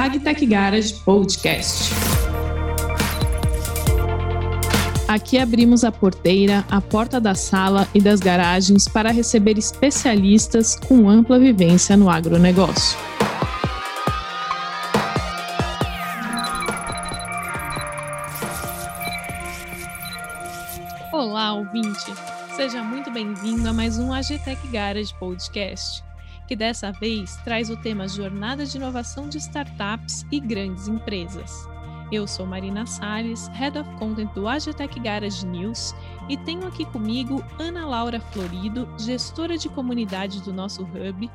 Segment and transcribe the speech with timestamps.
[0.00, 1.92] AgTech Garage Podcast.
[5.06, 11.06] Aqui abrimos a porteira, a porta da sala e das garagens para receber especialistas com
[11.06, 12.98] ampla vivência no agronegócio.
[21.12, 22.10] Olá, ouvinte!
[22.56, 26.02] Seja muito bem-vindo a mais um AGTech Garage Podcast,
[26.50, 31.64] que dessa vez traz o tema Jornada de Inovação de Startups e Grandes Empresas.
[32.10, 35.94] Eu sou Marina Salles, Head of Content do AGTech Garage News,
[36.28, 41.30] e tenho aqui comigo Ana Laura Florido, gestora de comunidade do nosso Hub,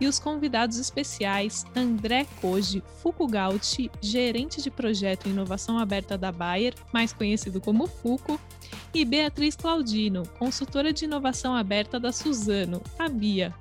[0.00, 7.12] e os convidados especiais André Koji Fukugauchi, gerente de projeto Inovação Aberta da Bayer, mais
[7.12, 8.38] conhecido como Fuco,
[8.94, 13.52] e Beatriz Claudino, consultora de inovação aberta da Suzano, a BIA.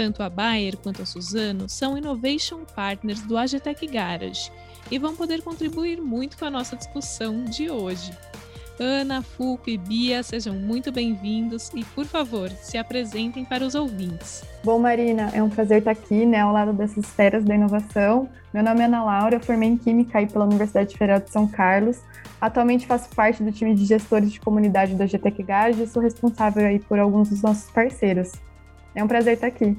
[0.00, 4.50] Tanto a Bayer quanto a Suzano são Innovation Partners do AGTech Garage
[4.90, 8.10] e vão poder contribuir muito com a nossa discussão de hoje.
[8.80, 14.42] Ana, Fulco e Bia, sejam muito bem-vindos e, por favor, se apresentem para os ouvintes.
[14.64, 18.26] Bom, Marina, é um prazer estar aqui, né, ao lado dessas esferas da inovação.
[18.54, 21.98] Meu nome é Ana Laura, formei em Química aí pela Universidade Federal de São Carlos.
[22.40, 26.64] Atualmente faço parte do time de gestores de comunidade da GTEC Gage e sou responsável
[26.64, 28.32] aí por alguns dos nossos parceiros.
[28.94, 29.76] É um prazer estar aqui.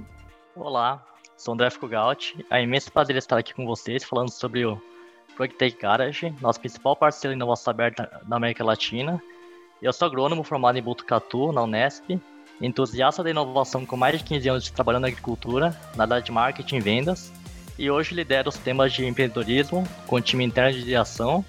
[0.56, 1.04] Olá,
[1.36, 2.34] sou André Fugalt.
[2.50, 4.82] É imenso prazer estar aqui com vocês falando sobre o
[5.36, 9.22] ProgTech Garage, nosso principal parceiro de inovação aberta da América Latina.
[9.82, 12.22] Eu sou agrônomo formado em Botucatu, na Unesp,
[12.62, 16.32] entusiasta da inovação com mais de 15 anos de trabalhando na agricultura, na área de
[16.32, 17.34] marketing e vendas,
[17.78, 21.44] e hoje lidero os temas de empreendedorismo com o time interno de direção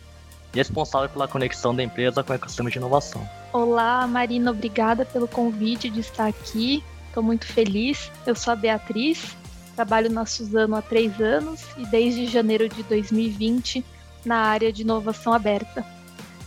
[0.52, 3.28] e responsável pela conexão da empresa com o ecossistema de inovação.
[3.52, 6.82] Olá, Marina, obrigada pelo convite de estar aqui.
[7.12, 8.10] Estou muito feliz.
[8.26, 9.36] Eu sou a Beatriz,
[9.76, 13.84] Trabalho na Suzano há três anos e desde janeiro de 2020
[14.24, 15.84] na área de inovação aberta.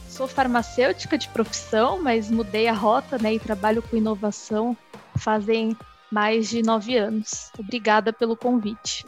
[0.09, 4.75] Sou farmacêutica de profissão, mas mudei a rota né, e trabalho com inovação
[5.19, 5.77] fazem
[6.11, 7.51] mais de nove anos.
[7.59, 9.05] Obrigada pelo convite.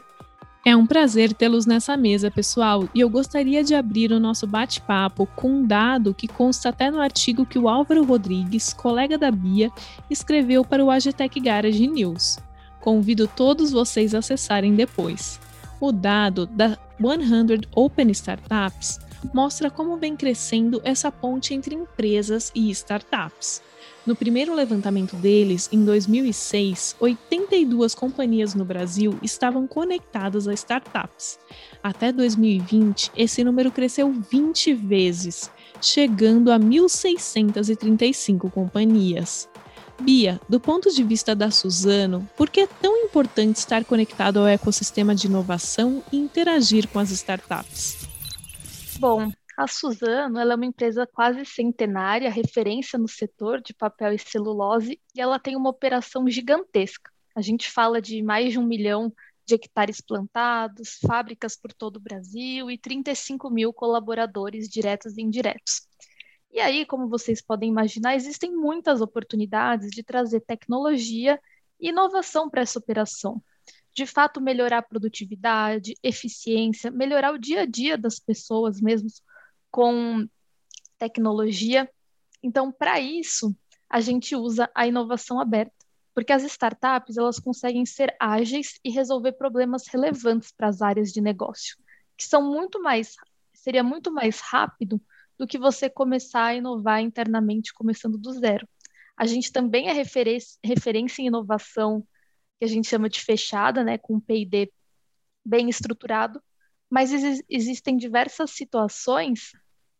[0.67, 5.25] É um prazer tê-los nessa mesa, pessoal, e eu gostaria de abrir o nosso bate-papo
[5.33, 9.71] com um dado que consta até no artigo que o Álvaro Rodrigues, colega da Bia,
[10.09, 12.37] escreveu para o Agitec Garage News.
[12.81, 15.39] Convido todos vocês a acessarem depois.
[15.79, 18.99] O dado da 100 Open Startups
[19.33, 23.61] mostra como vem crescendo essa ponte entre empresas e startups.
[24.07, 31.37] No primeiro levantamento deles, em 2006, 82 companhias no Brasil estavam conectadas a startups.
[31.83, 35.51] Até 2020, esse número cresceu 20 vezes,
[35.81, 39.49] chegando a 1.635 companhias.
[39.99, 44.47] Bia, do ponto de vista da Suzano, por que é tão importante estar conectado ao
[44.47, 48.07] ecossistema de inovação e interagir com as startups?
[48.99, 55.01] Bom, a Suzano é uma empresa quase centenária, referência no setor de papel e celulose,
[55.15, 57.11] e ela tem uma operação gigantesca.
[57.35, 59.11] A gente fala de mais de um milhão
[59.47, 65.87] de hectares plantados, fábricas por todo o Brasil e 35 mil colaboradores diretos e indiretos.
[66.51, 71.41] E aí, como vocês podem imaginar, existem muitas oportunidades de trazer tecnologia
[71.79, 73.41] e inovação para essa operação.
[73.91, 79.09] De fato, melhorar a produtividade, eficiência, melhorar o dia a dia das pessoas mesmo
[79.71, 80.27] com
[80.97, 81.89] tecnologia.
[82.41, 83.55] Então, para isso,
[83.89, 85.73] a gente usa a inovação aberta,
[86.13, 91.21] porque as startups elas conseguem ser ágeis e resolver problemas relevantes para as áreas de
[91.21, 91.77] negócio,
[92.17, 93.15] que são muito mais
[93.53, 95.01] seria muito mais rápido
[95.37, 98.67] do que você começar a inovar internamente começando do zero.
[99.17, 102.01] A gente também é referência em inovação,
[102.57, 104.71] que a gente chama de fechada, né, com um P&D
[105.43, 106.41] bem estruturado,
[106.89, 109.51] mas ex existem diversas situações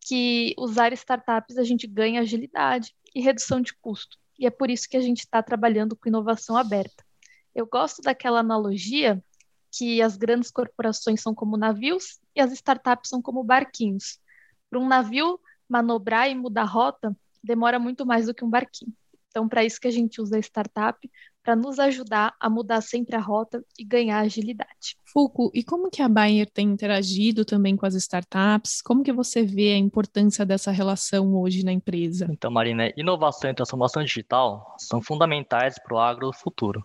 [0.02, 4.18] que usar startups a gente ganha agilidade e redução de custo.
[4.40, 7.04] E é por isso que a gente está trabalhando com inovação aberta.
[7.54, 9.22] Eu gosto daquela analogia
[9.72, 14.20] que as grandes corporações são como navios e as startups são como barquinhos.
[14.70, 18.94] Para um navio manobrar e mudar rota, demora muito mais do que um barquinho.
[19.30, 20.98] Então, para isso que a gente usa a startup,
[21.48, 24.98] para nos ajudar a mudar sempre a rota e ganhar agilidade.
[25.06, 28.82] Fuco, e como que a Bayer tem interagido também com as startups?
[28.82, 32.28] Como que você vê a importância dessa relação hoje na empresa?
[32.30, 36.84] Então, Marina, inovação e transformação digital são fundamentais para o agro futuro.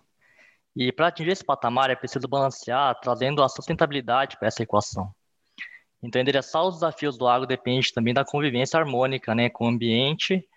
[0.76, 5.12] E para atingir esse patamar é preciso balancear, trazendo a sustentabilidade para essa equação.
[6.00, 10.48] Então, endereçar os desafios do agro depende também da convivência harmônica né, com o ambiente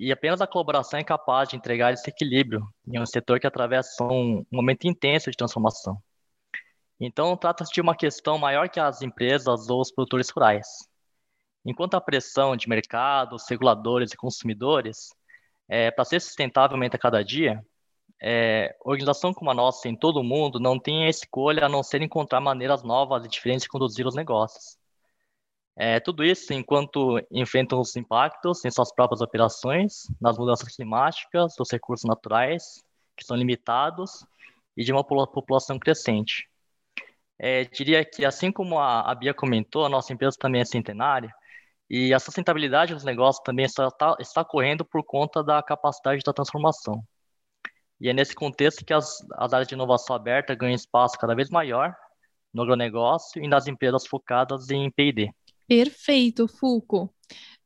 [0.00, 4.04] e apenas a colaboração é capaz de entregar esse equilíbrio em um setor que atravessa
[4.04, 6.00] um momento intenso de transformação.
[7.00, 10.66] Então, trata-se de uma questão maior que as empresas ou os produtores rurais.
[11.64, 15.08] Enquanto a pressão de mercados, reguladores e consumidores
[15.68, 17.60] é, para ser sustentável aumenta cada dia,
[18.22, 21.82] é, organização como a nossa em todo o mundo não tem a escolha a não
[21.82, 24.77] ser encontrar maneiras novas e diferentes de conduzir os negócios.
[25.80, 31.70] É, tudo isso enquanto enfrentam os impactos em suas próprias operações, nas mudanças climáticas, dos
[31.70, 32.82] recursos naturais,
[33.16, 34.26] que são limitados,
[34.76, 36.48] e de uma população crescente.
[37.38, 41.32] É, diria que, assim como a, a Bia comentou, a nossa empresa também é centenária,
[41.88, 43.88] e a sustentabilidade dos negócios também está,
[44.20, 47.02] está correndo por conta da capacidade da transformação.
[48.00, 51.50] E é nesse contexto que as, as áreas de inovação aberta ganham espaço cada vez
[51.50, 51.94] maior
[52.52, 55.30] no agronegócio e nas empresas focadas em P&D.
[55.68, 57.12] Perfeito, Fuco.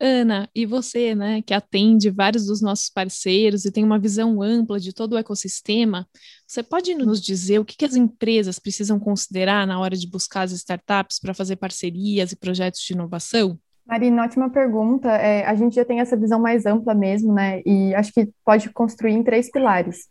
[0.00, 4.80] Ana, e você, né, que atende vários dos nossos parceiros e tem uma visão ampla
[4.80, 6.08] de todo o ecossistema,
[6.44, 10.42] você pode nos dizer o que, que as empresas precisam considerar na hora de buscar
[10.42, 13.56] as startups para fazer parcerias e projetos de inovação?
[13.86, 15.08] Marina, ótima pergunta.
[15.08, 17.62] É, a gente já tem essa visão mais ampla mesmo, né?
[17.64, 20.08] E acho que pode construir em três pilares.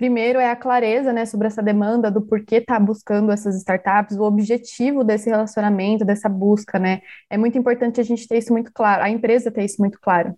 [0.00, 4.22] Primeiro é a clareza, né, sobre essa demanda do porquê está buscando essas startups, o
[4.22, 7.02] objetivo desse relacionamento, dessa busca, né?
[7.28, 10.34] É muito importante a gente ter isso muito claro, a empresa ter isso muito claro.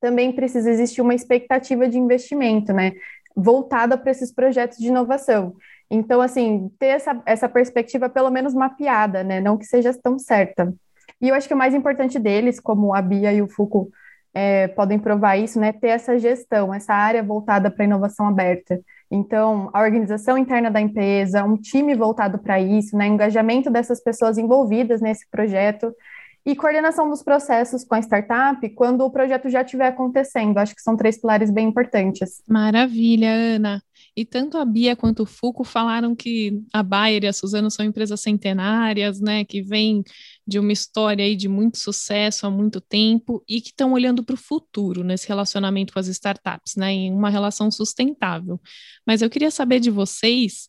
[0.00, 2.92] Também precisa existir uma expectativa de investimento, né,
[3.34, 5.56] voltada para esses projetos de inovação.
[5.90, 10.72] Então, assim, ter essa, essa perspectiva pelo menos mapeada, né, não que seja tão certa.
[11.20, 13.90] E eu acho que o mais importante deles, como a Bia e o Foucault
[14.34, 15.72] é, podem provar isso, né?
[15.72, 18.80] Ter essa gestão, essa área voltada para inovação aberta.
[19.10, 23.06] Então, a organização interna da empresa, um time voltado para isso, né?
[23.06, 25.92] Engajamento dessas pessoas envolvidas nesse projeto
[26.44, 30.58] e coordenação dos processos com a startup quando o projeto já estiver acontecendo.
[30.58, 32.42] Acho que são três pilares bem importantes.
[32.48, 33.82] Maravilha, Ana.
[34.18, 37.86] E tanto a Bia quanto o Fuco falaram que a Bayer e a Suzano são
[37.86, 40.02] empresas centenárias, né, que vêm
[40.44, 44.34] de uma história aí de muito sucesso há muito tempo e que estão olhando para
[44.34, 48.60] o futuro nesse relacionamento com as startups, né, em uma relação sustentável.
[49.06, 50.68] Mas eu queria saber de vocês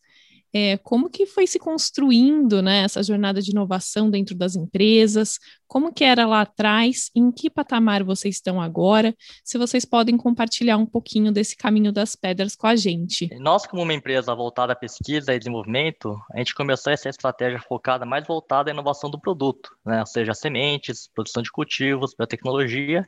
[0.53, 5.37] é, como que foi se construindo né, essa jornada de inovação dentro das empresas,
[5.67, 10.77] como que era lá atrás, em que patamar vocês estão agora, se vocês podem compartilhar
[10.77, 13.29] um pouquinho desse caminho das pedras com a gente.
[13.39, 18.05] Nós, como uma empresa voltada à pesquisa e desenvolvimento, a gente começou essa estratégia focada
[18.05, 23.07] mais voltada à inovação do produto, né, ou seja, sementes, produção de cultivos, biotecnologia,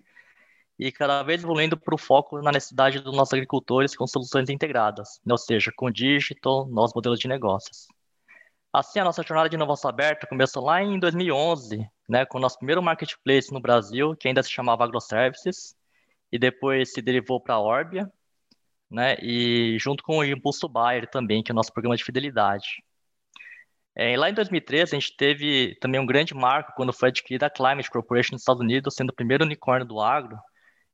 [0.82, 5.22] e cada vez evoluindo para o foco na necessidade dos nossos agricultores com soluções integradas,
[5.30, 7.86] ou seja, com digital, nossos modelos de negócios.
[8.74, 12.58] Assim, a nossa jornada de inovação aberta começou lá em 2011, né, com o nosso
[12.58, 15.76] primeiro marketplace no Brasil, que ainda se chamava AgroServices,
[16.32, 18.12] e depois se derivou para a Orbia,
[18.90, 22.84] né, e junto com o Impulso Buyer também, que é o nosso programa de fidelidade.
[23.96, 27.52] É, lá em 2013, a gente teve também um grande marco quando foi adquirida a
[27.52, 30.40] Climate Corporation dos Estados Unidos, sendo o primeiro unicórnio do agro,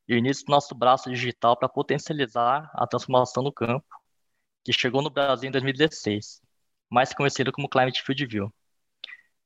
[0.07, 3.85] e o início do nosso braço digital para potencializar a transformação no campo,
[4.63, 6.41] que chegou no Brasil em 2016,
[6.89, 8.53] mais conhecido como Climate Field View.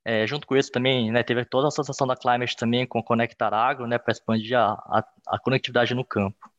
[0.04, 3.54] É, junto com isso também, né, teve toda a associação da Climate também com Conectar
[3.54, 6.52] Agro, né, para expandir a, a, a, conectividade no campo.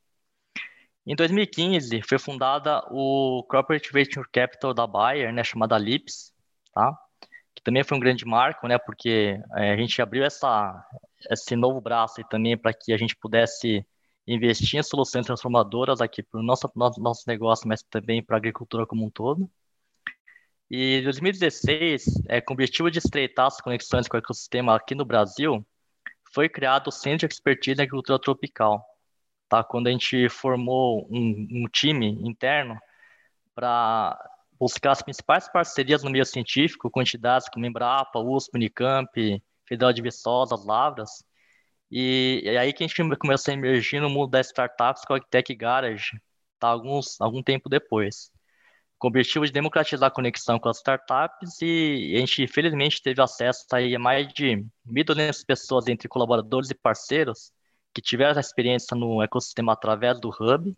[1.05, 6.33] Em 2015, foi fundada o Corporate Venture Capital da Bayer, né, chamada LIPS,
[6.73, 6.97] tá?
[7.55, 10.85] que também foi um grande marco, né, porque é, a gente abriu essa,
[11.31, 13.85] esse novo braço também para que a gente pudesse
[14.27, 18.39] investir em soluções transformadoras aqui para o nosso, nosso, nosso negócio, mas também para a
[18.39, 19.51] agricultura como um todo.
[20.71, 24.95] E em 2016, é, com o objetivo de estreitar as conexões com o ecossistema aqui
[24.95, 25.65] no Brasil,
[26.33, 28.83] foi criado o Centro de Expertise em Agricultura Tropical,
[29.49, 29.63] tá?
[29.63, 32.79] quando a gente formou um, um time interno
[33.55, 34.19] para
[34.59, 40.01] buscar as principais parcerias no meio científico, com entidades como Embrapa, USP, Unicamp, Federal de
[40.01, 41.25] Viçosa, as Lavras,
[41.93, 45.21] e, e aí que a gente começou a emergir no mundo das startups com a
[45.21, 46.19] Tech Garage,
[46.59, 48.31] tá, alguns, algum tempo depois.
[48.99, 53.21] Com o objetivo de democratizar a conexão com as startups e a gente, felizmente, teve
[53.21, 57.53] acesso aí a mais de 1.200 pessoas entre colaboradores e parceiros
[57.95, 60.75] que tiveram essa experiência no ecossistema através do Hub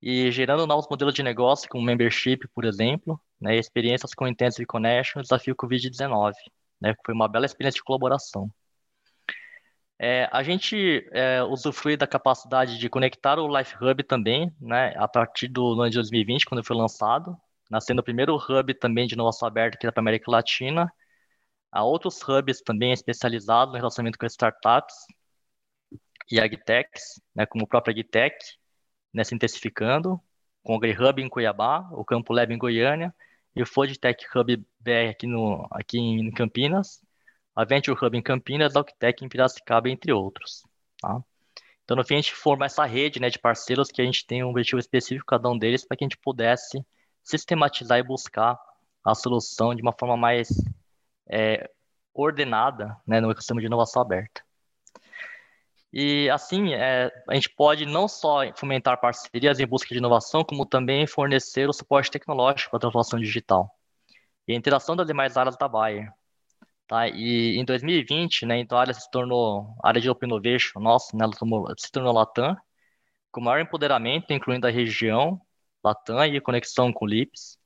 [0.00, 5.22] e gerando novos modelos de negócio, como membership, por exemplo, né, experiências com Intensive Connection,
[5.22, 6.34] desafio Covid-19,
[6.80, 8.48] né, que foi uma bela experiência de colaboração.
[10.00, 15.08] É, a gente é, usufrui da capacidade de conectar o Life Hub também, né, a
[15.08, 17.36] partir do ano de 2020, quando foi lançado,
[17.68, 20.92] nascendo o primeiro hub também de inovação aberta aqui para a América Latina.
[21.72, 24.94] Há outros hubs também especializados no relacionamento com startups
[26.30, 28.36] e agtechs, né, como o próprio agtech,
[29.12, 30.20] né, se intensificando,
[30.62, 33.14] com o AgriHub em Cuiabá, o Campo Lab em Goiânia
[33.56, 37.00] e o Fodtech Hub BR aqui, no, aqui em Campinas,
[37.58, 40.62] a Venture Hub em Campinas, a Octec em Piracicaba, entre outros.
[41.02, 41.20] Tá?
[41.82, 44.44] Então, no fim, a gente forma essa rede né, de parceiros que a gente tem
[44.44, 46.86] um objetivo específico, cada um deles, para que a gente pudesse
[47.24, 48.56] sistematizar e buscar
[49.04, 50.48] a solução de uma forma mais
[51.28, 51.68] é,
[52.14, 54.40] ordenada né, no ecossistema de inovação aberta.
[55.92, 60.64] E assim, é, a gente pode não só fomentar parcerias em busca de inovação, como
[60.64, 63.68] também fornecer o suporte tecnológico para a transformação digital
[64.46, 66.12] e a interação das demais áreas da Bayer.
[66.88, 67.06] Tá?
[67.08, 71.14] E em 2020, né, então a área se tornou, a área de Open Innovation, nossa,
[71.16, 71.26] né,
[71.76, 72.56] se tornou Latam,
[73.30, 75.40] com maior empoderamento, incluindo a região
[75.84, 77.58] Latam e conexão com o LIPS,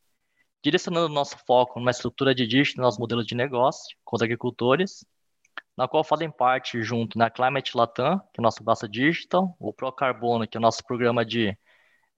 [0.63, 5.05] direcionando nosso foco numa estrutura de dígito nos modelos de negócio com os agricultores,
[5.77, 9.73] na qual fazem parte junto na Climate Latam, que é o nosso braço digital, o
[9.73, 11.57] Procarbono, que é o nosso programa de,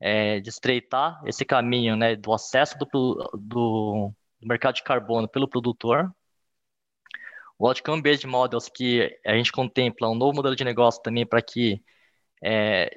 [0.00, 2.87] é, de estreitar esse caminho né, do acesso do,
[3.34, 6.11] do, do mercado de carbono pelo produtor,
[7.64, 11.40] o Outcome Based Models, que a gente contempla um novo modelo de negócio também para
[11.40, 11.83] que
[12.44, 12.90] é,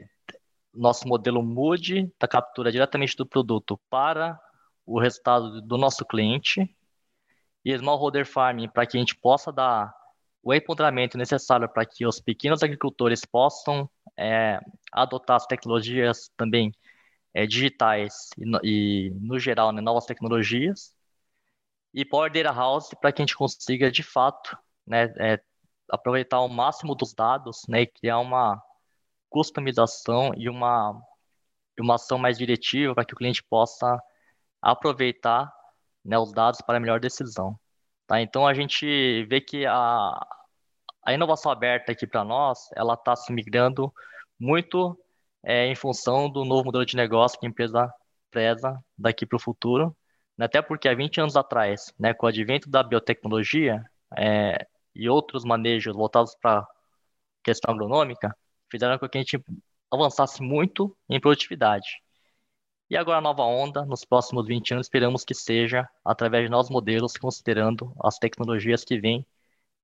[0.74, 4.38] nosso modelo mude da captura diretamente do produto para
[4.86, 6.70] o resultado do nosso cliente.
[7.64, 9.94] E Smallholder Farming, para que a gente possa dar
[10.44, 14.60] o empoderamento necessário para que os pequenos agricultores possam é,
[14.92, 16.74] adotar as tecnologias também
[17.34, 20.94] é, digitais e, e, no geral, né, novas tecnologias.
[21.94, 25.42] E Power Data House para que a gente consiga, de fato, né, é,
[25.90, 28.62] aproveitar o máximo dos dados né, e criar uma
[29.30, 31.00] customização e uma,
[31.80, 34.02] uma ação mais diretiva para que o cliente possa
[34.62, 35.52] aproveitar
[36.04, 37.60] né, os dados para melhor decisão.
[38.06, 38.22] Tá?
[38.22, 40.28] Então a gente vê que a,
[41.04, 43.94] a inovação aberta aqui para nós, ela está se migrando
[44.40, 44.98] muito
[45.44, 47.94] é, em função do novo modelo de negócio que a empresa
[48.32, 49.96] preza daqui para o futuro?
[50.46, 53.84] Até porque há 20 anos atrás, né, com o advento da biotecnologia
[54.16, 56.68] é, e outros manejos voltados para
[57.44, 58.36] questão agronômica,
[58.72, 59.44] fizeram com que a gente
[59.92, 61.88] avançasse muito em produtividade.
[62.90, 66.70] E agora a nova onda, nos próximos 20 anos, esperamos que seja através de novos
[66.70, 69.26] modelos, considerando as tecnologias que vêm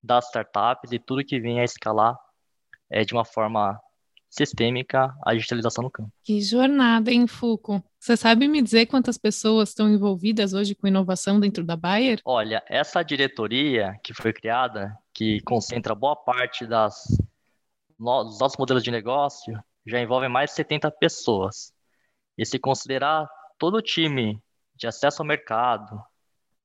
[0.02, 2.18] das startups e tudo que vem a escalar
[2.90, 3.80] é, de uma forma
[4.34, 6.12] sistêmica a digitalização no campo.
[6.24, 7.84] Que jornada, hein, Fuco?
[8.00, 12.20] Você sabe me dizer quantas pessoas estão envolvidas hoje com inovação dentro da Bayer?
[12.26, 17.06] Olha, essa diretoria que foi criada, que concentra boa parte das,
[18.00, 21.72] dos nossos modelos de negócio, já envolve mais de 70 pessoas.
[22.36, 24.42] E se considerar todo o time
[24.76, 26.02] de acesso ao mercado,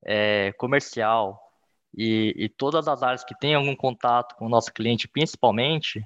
[0.03, 1.39] é, comercial
[1.95, 6.05] e, e, todas as áreas que têm algum contato com o nosso cliente, principalmente,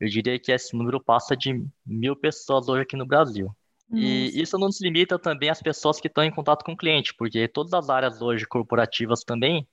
[0.00, 3.54] eu diria que esse número passa de mil pessoas hoje aqui no Brasil.
[3.88, 4.04] Nossa.
[4.04, 7.14] E isso não se limita também às pessoas que estão em contato com o cliente,
[7.14, 9.66] porque todas as áreas hoje corporativas também,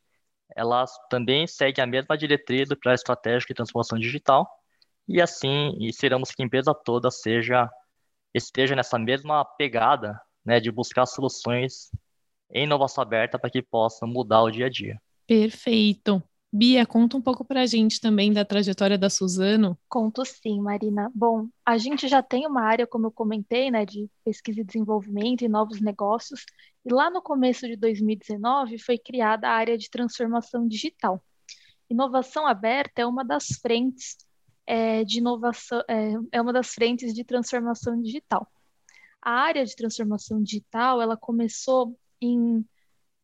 [0.55, 4.50] elas também seguem a mesma diretriz do plano estratégico de transformação digital,
[5.08, 7.70] e assim esperamos que a empresa toda seja
[8.34, 11.89] esteja nessa mesma pegada né, de buscar soluções
[12.51, 15.01] em inovação aberta para que possa mudar o dia a dia.
[15.25, 16.22] Perfeito.
[16.56, 19.78] Bia, conta um pouco para a gente também da trajetória da Suzano.
[19.90, 21.12] Conto sim, Marina.
[21.14, 25.44] Bom, a gente já tem uma área, como eu comentei, né, de pesquisa e desenvolvimento
[25.44, 26.46] e novos negócios,
[26.86, 31.22] e lá no começo de 2019 foi criada a área de transformação digital.
[31.90, 34.16] Inovação aberta é uma das frentes
[34.66, 38.50] é, de inovação, é, é uma das frentes de transformação digital.
[39.22, 42.66] A área de transformação digital, ela começou em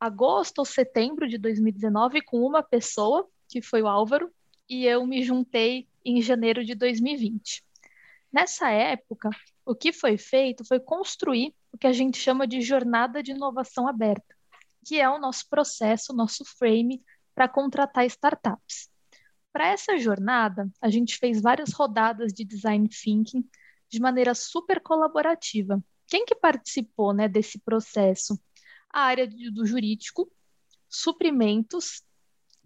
[0.01, 4.31] agosto ou setembro de 2019 com uma pessoa, que foi o Álvaro,
[4.67, 7.63] e eu me juntei em janeiro de 2020.
[8.33, 9.29] Nessa época,
[9.63, 13.87] o que foi feito foi construir o que a gente chama de jornada de inovação
[13.87, 14.35] aberta,
[14.83, 17.03] que é o nosso processo, o nosso frame
[17.35, 18.89] para contratar startups.
[19.53, 23.47] Para essa jornada, a gente fez várias rodadas de design thinking
[23.87, 25.83] de maneira super colaborativa.
[26.07, 28.39] Quem que participou né, desse processo?
[28.93, 30.31] A área do jurídico,
[30.89, 32.03] suprimentos,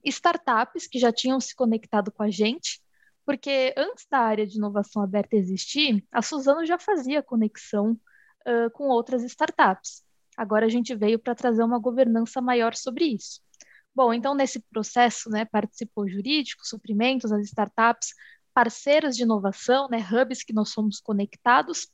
[0.04, 2.82] startups que já tinham se conectado com a gente,
[3.26, 7.92] porque antes da área de inovação aberta existir, a Suzano já fazia conexão
[8.48, 10.04] uh, com outras startups.
[10.38, 13.42] Agora a gente veio para trazer uma governança maior sobre isso.
[13.94, 18.10] Bom, então nesse processo, né, participou jurídico, suprimentos, as startups,
[18.54, 21.88] parceiras de inovação, né, hubs que nós somos conectados,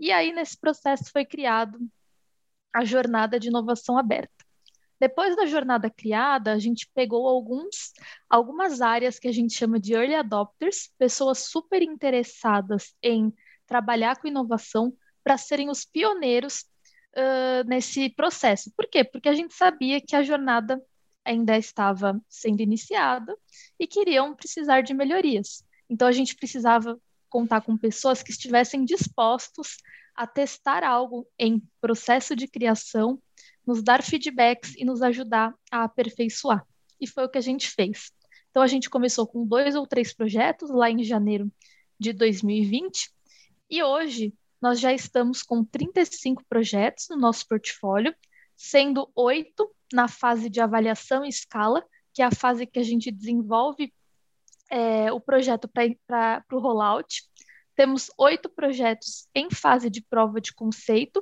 [0.00, 1.78] e aí nesse processo foi criado
[2.74, 4.32] a jornada de inovação aberta.
[4.98, 7.92] Depois da jornada criada, a gente pegou alguns,
[8.30, 13.34] algumas áreas que a gente chama de early adopters, pessoas super interessadas em
[13.66, 14.92] trabalhar com inovação
[15.24, 16.64] para serem os pioneiros
[17.16, 18.72] uh, nesse processo.
[18.76, 19.02] Por quê?
[19.02, 20.80] Porque a gente sabia que a jornada
[21.24, 23.36] ainda estava sendo iniciada
[23.78, 25.64] e queriam precisar de melhorias.
[25.88, 26.96] Então a gente precisava
[27.28, 29.78] contar com pessoas que estivessem dispostos
[30.14, 33.20] a testar algo em processo de criação,
[33.66, 36.66] nos dar feedbacks e nos ajudar a aperfeiçoar.
[37.00, 38.12] E foi o que a gente fez.
[38.50, 41.50] Então a gente começou com dois ou três projetos lá em janeiro
[41.98, 43.10] de 2020
[43.70, 48.14] e hoje nós já estamos com 35 projetos no nosso portfólio,
[48.56, 53.10] sendo oito na fase de avaliação e escala, que é a fase que a gente
[53.10, 53.92] desenvolve
[54.70, 55.68] é, o projeto
[56.06, 57.22] para o rollout.
[57.82, 61.20] Temos oito projetos em fase de prova de conceito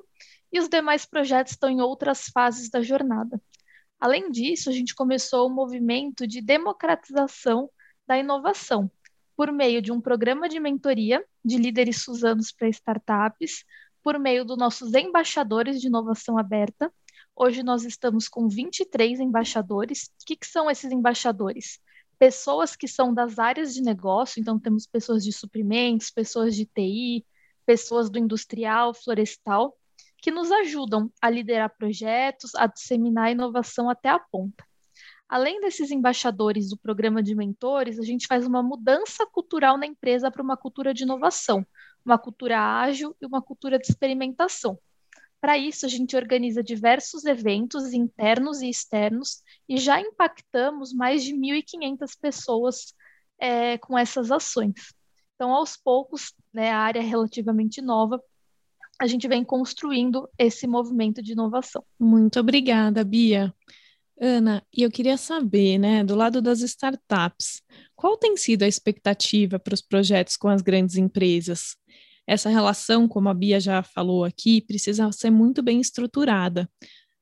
[0.52, 3.40] e os demais projetos estão em outras fases da jornada.
[3.98, 7.70] Além disso, a gente começou o um movimento de democratização
[8.06, 8.90] da inovação,
[9.34, 13.64] por meio de um programa de mentoria de líderes suzanos para startups,
[14.02, 16.92] por meio dos nossos embaixadores de inovação aberta.
[17.34, 20.10] Hoje nós estamos com 23 embaixadores.
[20.20, 21.80] O que, que são esses embaixadores?
[22.20, 27.24] Pessoas que são das áreas de negócio, então temos pessoas de suprimentos, pessoas de TI,
[27.64, 29.74] pessoas do industrial, florestal,
[30.18, 34.62] que nos ajudam a liderar projetos, a disseminar inovação até a ponta.
[35.26, 40.30] Além desses embaixadores do programa de mentores, a gente faz uma mudança cultural na empresa
[40.30, 41.66] para uma cultura de inovação,
[42.04, 44.78] uma cultura ágil e uma cultura de experimentação.
[45.40, 51.32] Para isso, a gente organiza diversos eventos internos e externos e já impactamos mais de
[51.32, 52.94] 1.500 pessoas
[53.38, 54.94] é, com essas ações.
[55.34, 58.22] Então, aos poucos, né, a área é relativamente nova,
[59.00, 61.82] a gente vem construindo esse movimento de inovação.
[61.98, 63.54] Muito obrigada, Bia.
[64.20, 67.62] Ana, e eu queria saber, né, do lado das startups,
[67.96, 71.74] qual tem sido a expectativa para os projetos com as grandes empresas?
[72.30, 76.70] Essa relação, como a Bia já falou aqui, precisa ser muito bem estruturada.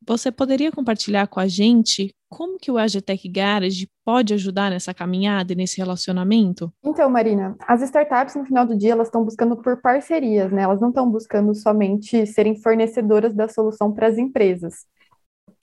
[0.06, 5.54] Você poderia compartilhar com a gente como que o Agitech Garage pode ajudar nessa caminhada
[5.54, 6.70] e nesse relacionamento?
[6.84, 10.60] Então, Marina, as startups no final do dia elas estão buscando por parcerias, né?
[10.60, 14.84] Elas não estão buscando somente serem fornecedoras da solução para as empresas.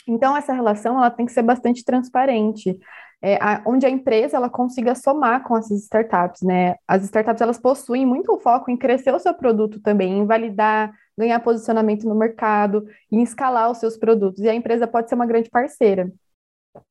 [0.08, 2.80] Então, essa relação ela tem que ser bastante transparente
[3.21, 6.75] é, a, onde a empresa ela consiga somar com essas startups, né?
[6.88, 11.39] As startups elas possuem muito foco em crescer o seu produto também, em validar, ganhar
[11.39, 14.43] posicionamento no mercado, em escalar os seus produtos.
[14.43, 16.12] E a empresa pode ser uma grande parceira.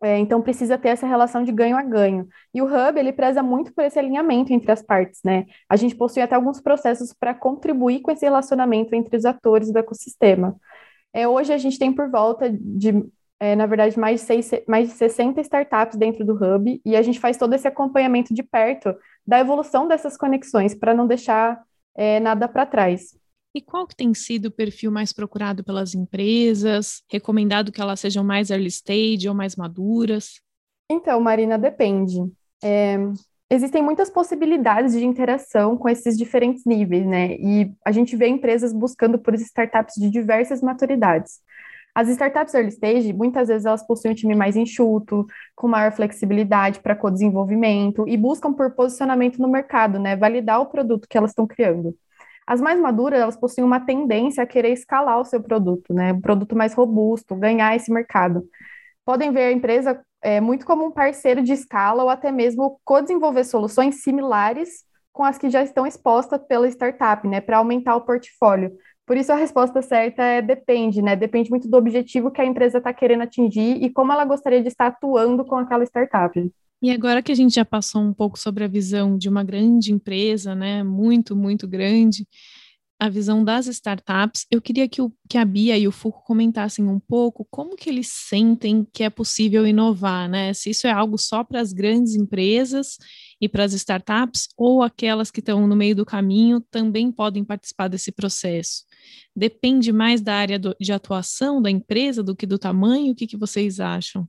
[0.03, 2.27] É, então precisa ter essa relação de ganho a ganho.
[2.55, 5.45] E o Hub ele preza muito por esse alinhamento entre as partes, né?
[5.69, 9.79] A gente possui até alguns processos para contribuir com esse relacionamento entre os atores do
[9.79, 10.57] ecossistema.
[11.13, 13.05] É, hoje a gente tem por volta de
[13.41, 17.03] é, na verdade, mais de, seis, mais de 60 startups dentro do Hub, e a
[17.03, 18.95] gente faz todo esse acompanhamento de perto
[19.27, 21.63] da evolução dessas conexões, para não deixar
[21.97, 23.17] é, nada para trás.
[23.57, 27.03] E qual que tem sido o perfil mais procurado pelas empresas?
[27.09, 30.41] Recomendado que elas sejam mais early stage ou mais maduras?
[30.91, 32.19] Então, Marina, depende.
[32.63, 32.97] É,
[33.49, 37.37] existem muitas possibilidades de interação com esses diferentes níveis, né?
[37.37, 41.41] E a gente vê empresas buscando por startups de diversas maturidades.
[41.95, 46.81] As startups early stage, muitas vezes elas possuem um time mais enxuto, com maior flexibilidade
[46.81, 51.47] para co-desenvolvimento e buscam por posicionamento no mercado, né, validar o produto que elas estão
[51.47, 51.95] criando.
[52.47, 56.21] As mais maduras, elas possuem uma tendência a querer escalar o seu produto, né, um
[56.21, 58.45] produto mais robusto, ganhar esse mercado.
[59.05, 63.45] Podem ver a empresa é, muito como um parceiro de escala ou até mesmo co-desenvolver
[63.45, 68.73] soluções similares com as que já estão expostas pela startup, né, para aumentar o portfólio,
[69.07, 71.15] por isso a resposta certa é depende, né?
[71.15, 74.69] Depende muito do objetivo que a empresa está querendo atingir e como ela gostaria de
[74.69, 76.51] estar atuando com aquela startup.
[76.83, 79.93] E agora que a gente já passou um pouco sobre a visão de uma grande
[79.93, 80.83] empresa, né?
[80.83, 82.27] Muito, muito grande,
[82.99, 86.87] a visão das startups, eu queria que, o, que a Bia e o Foucault comentassem
[86.87, 90.55] um pouco como que eles sentem que é possível inovar, né?
[90.55, 92.97] Se isso é algo só para as grandes empresas
[93.41, 97.89] e para as startups, ou aquelas que estão no meio do caminho também podem participar
[97.89, 98.85] desse processo.
[99.35, 103.13] Depende mais da área do, de atuação da empresa do que do tamanho?
[103.13, 104.29] O que, que vocês acham?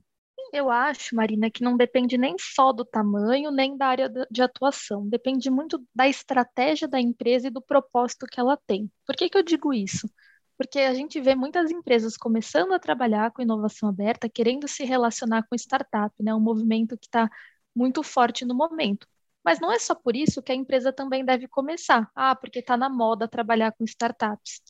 [0.52, 5.06] Eu acho, Marina, que não depende nem só do tamanho, nem da área de atuação.
[5.08, 8.90] Depende muito da estratégia da empresa e do propósito que ela tem.
[9.06, 10.08] Por que, que eu digo isso?
[10.56, 15.44] Porque a gente vê muitas empresas começando a trabalhar com inovação aberta, querendo se relacionar
[15.48, 16.34] com startup, né?
[16.34, 17.28] Um movimento que está
[17.76, 19.06] muito forte no momento.
[19.44, 22.10] Mas não é só por isso que a empresa também deve começar.
[22.14, 24.60] Ah, porque está na moda trabalhar com startups.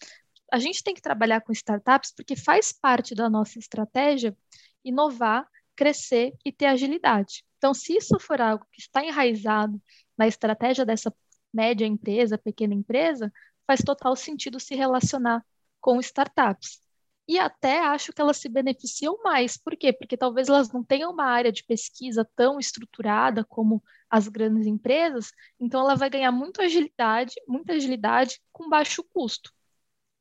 [0.53, 4.37] A gente tem que trabalhar com startups porque faz parte da nossa estratégia
[4.85, 7.45] inovar crescer e ter agilidade.
[7.59, 9.81] Então, se isso for algo que está enraizado
[10.17, 11.15] na estratégia dessa
[11.53, 13.33] média empresa, pequena empresa,
[13.67, 15.45] faz total sentido se relacionar
[15.81, 16.81] com startups.
[17.29, 19.57] E até acho que elas se beneficiam mais.
[19.57, 19.93] Por quê?
[19.93, 25.33] Porque talvez elas não tenham uma área de pesquisa tão estruturada como as grandes empresas,
[25.59, 29.53] então ela vai ganhar muito agilidade, muita agilidade com baixo custo.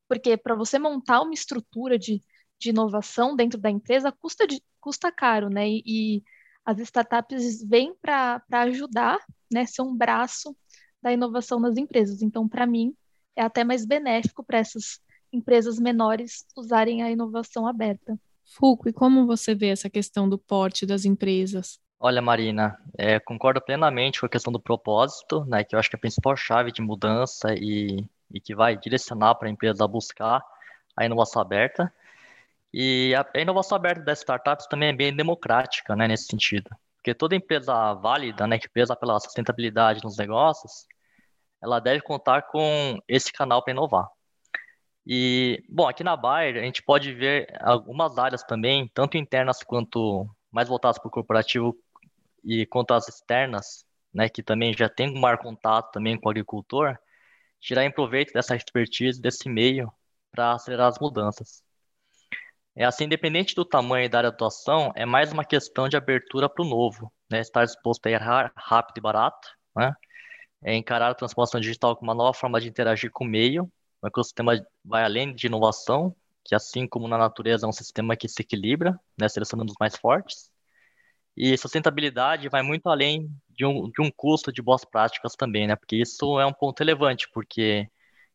[0.07, 2.21] Porque para você montar uma estrutura de,
[2.59, 5.67] de inovação dentro da empresa custa, de, custa caro, né?
[5.69, 6.23] E, e
[6.65, 9.19] as startups vêm para ajudar,
[9.51, 9.65] né?
[9.65, 10.55] Ser um braço
[11.01, 12.21] da inovação nas empresas.
[12.21, 12.95] Então, para mim,
[13.35, 14.99] é até mais benéfico para essas
[15.35, 18.17] empresas menores usarem a inovação aberta.
[18.45, 21.79] Fulco, e como você vê essa questão do porte das empresas?
[21.99, 25.95] Olha, Marina, é, concordo plenamente com a questão do propósito, né, que eu acho que
[25.95, 30.41] é a principal chave de mudança e, e que vai direcionar para a empresa buscar
[30.95, 31.91] a inovação aberta.
[32.73, 36.69] E a, a inovação aberta das startups também é bem democrática, né, nesse sentido.
[36.97, 40.85] Porque toda empresa válida, né, que preza pela sustentabilidade nos negócios,
[41.61, 44.07] ela deve contar com esse canal para inovar.
[45.07, 50.27] E, bom, aqui na Bayer a gente pode ver algumas áreas também, tanto internas quanto
[50.51, 51.77] mais voltadas para o corporativo
[52.43, 56.31] e quanto as externas, né, que também já tem um maior contato também com o
[56.31, 56.97] agricultor,
[57.59, 59.91] tirar proveito dessa expertise, desse meio,
[60.31, 61.63] para acelerar as mudanças.
[62.75, 66.49] É assim, independente do tamanho da área de atuação, é mais uma questão de abertura
[66.49, 69.93] para o novo, né, estar disposto a errar rápido e barato, né,
[70.63, 73.71] é encarar a transformação digital como uma nova forma de interagir com o meio
[74.05, 78.29] o ecossistema vai além de inovação, que assim como na natureza é um sistema que
[78.29, 80.51] se equilibra, né, selecionando os mais fortes.
[81.35, 85.75] E sustentabilidade vai muito além de um, de um custo de boas práticas também, né?
[85.75, 87.89] Porque isso é um ponto relevante, porque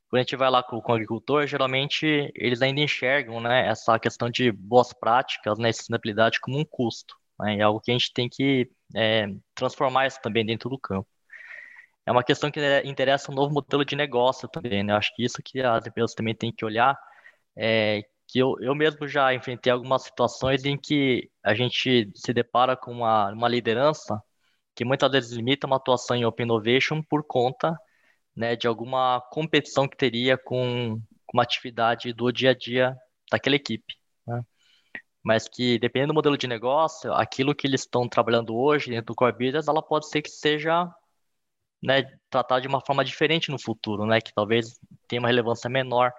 [0.08, 3.98] quando a gente vai lá com, com o agricultor, geralmente eles ainda enxergam, né, essa
[3.98, 7.16] questão de boas práticas, né, sustentabilidade como um custo.
[7.40, 7.58] Né?
[7.58, 11.08] É algo que a gente tem que é, transformar isso também dentro do campo
[12.10, 14.92] é uma questão que interessa um novo modelo de negócio também, né?
[14.92, 16.98] Eu acho que isso que as empresas também têm que olhar,
[17.56, 22.76] é que eu, eu mesmo já enfrentei algumas situações em que a gente se depara
[22.76, 24.20] com uma, uma liderança
[24.74, 27.76] que muitas vezes limita uma atuação em Open Innovation por conta
[28.36, 32.96] né, de alguma competição que teria com, com uma atividade do dia a dia
[33.30, 33.94] daquela equipe.
[34.26, 34.42] Né?
[35.22, 39.14] Mas que, dependendo do modelo de negócio, aquilo que eles estão trabalhando hoje dentro do
[39.14, 40.90] Core Business, ela pode ser que seja
[41.82, 46.12] né, tratar de uma forma diferente no futuro, né, que talvez tenha uma relevância menor.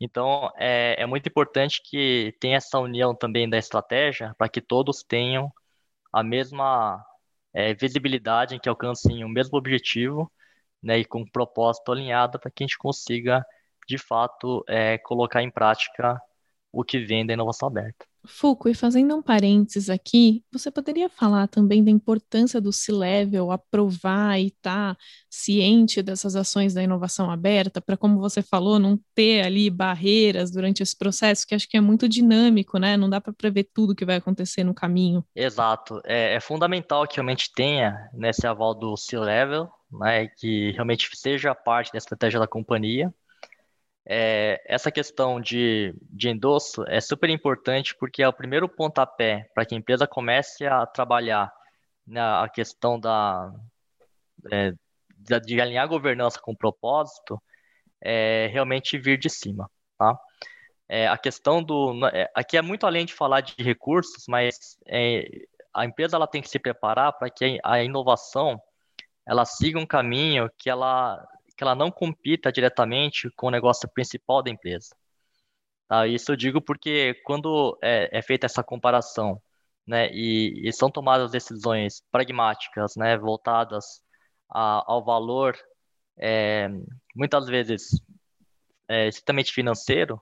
[0.00, 5.02] Então, é, é muito importante que tenha essa união também da estratégia para que todos
[5.02, 5.52] tenham
[6.12, 7.04] a mesma
[7.52, 10.30] é, visibilidade, que alcancem o mesmo objetivo,
[10.82, 13.44] né, e com um propósito alinhado para que a gente consiga,
[13.88, 16.20] de fato, é, colocar em prática
[16.72, 18.07] o que vem da inovação aberta.
[18.28, 24.38] Fuco, e fazendo um parênteses aqui, você poderia falar também da importância do C-Level aprovar
[24.38, 29.44] e estar tá ciente dessas ações da inovação aberta, para, como você falou, não ter
[29.44, 32.96] ali barreiras durante esse processo, que acho que é muito dinâmico, né?
[32.96, 35.24] Não dá para prever tudo que vai acontecer no caminho.
[35.34, 36.00] Exato.
[36.04, 41.90] É, é fundamental que realmente tenha nesse aval do C-Level, né, que realmente seja parte
[41.90, 43.12] da estratégia da companhia
[44.10, 49.66] é, essa questão de, de endosso é super importante porque é o primeiro pontapé para
[49.66, 51.52] que a empresa comece a trabalhar
[52.06, 53.52] na a questão da,
[54.50, 54.72] é,
[55.14, 57.38] de, de alinhar a governança com o propósito,
[58.00, 60.18] é, realmente vir de cima, tá?
[60.88, 65.28] É, a questão do é, aqui é muito além de falar de recursos, mas é,
[65.74, 68.58] a empresa ela tem que se preparar para que a inovação
[69.26, 74.42] ela siga um caminho que ela que ela não compita diretamente com o negócio principal
[74.42, 74.90] da empresa.
[75.88, 76.06] Tá?
[76.06, 79.42] Isso eu digo porque quando é, é feita essa comparação
[79.86, 84.02] né, e, e, são tomadas decisões pragmáticas, né, voltadas
[84.50, 85.56] a, ao valor,
[86.18, 86.68] é,
[87.16, 88.00] muitas vezes
[88.88, 90.20] é, estritamente financeiro,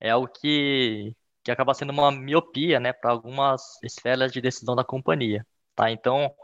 [0.00, 4.84] é algo que, que acaba sendo uma miopia né, para algumas esferas de decisão da
[4.84, 5.46] companhia.
[5.74, 5.90] Tá?
[5.90, 6.34] Então,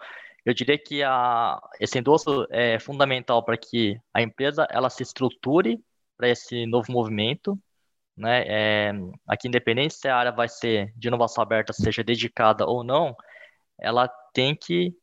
[0.44, 5.82] eu diria que a, esse endosso é fundamental para que a empresa ela se estruture
[6.16, 7.58] para esse novo movimento,
[8.16, 8.44] né?
[8.46, 8.92] É,
[9.26, 13.16] aqui, independente se a área vai ser de inovação aberta, seja dedicada ou não,
[13.78, 14.94] ela tem que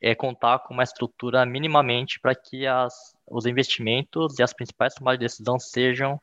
[0.00, 5.18] é, contar com uma estrutura minimamente para que as, os investimentos e as principais tomadas
[5.18, 6.20] de decisão sejam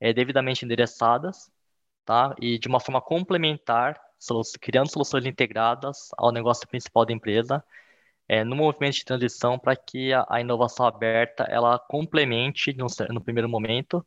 [0.00, 1.50] é, devidamente endereçadas,
[2.04, 2.34] tá?
[2.40, 4.00] E de uma forma complementar,
[4.60, 7.64] criando soluções integradas ao negócio principal da empresa,
[8.28, 13.20] é, no movimento de transição para que a, a, inovação aberta ela complemente no, no
[13.20, 14.04] primeiro momento,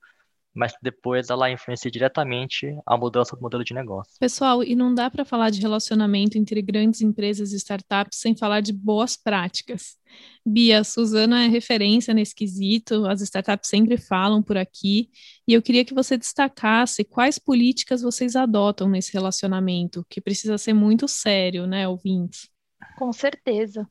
[0.57, 4.13] mas depois ela influencia diretamente a mudança do modelo de negócio.
[4.19, 8.61] Pessoal, e não dá para falar de relacionamento entre grandes empresas e startups sem falar
[8.61, 9.95] de boas práticas.
[10.43, 15.11] Bia, Suzana é referência nesse quesito, as startups sempre falam por aqui,
[15.47, 20.73] e eu queria que você destacasse quais políticas vocês adotam nesse relacionamento, que precisa ser
[20.73, 22.49] muito sério, né, ouvintes?
[22.97, 23.87] Com certeza.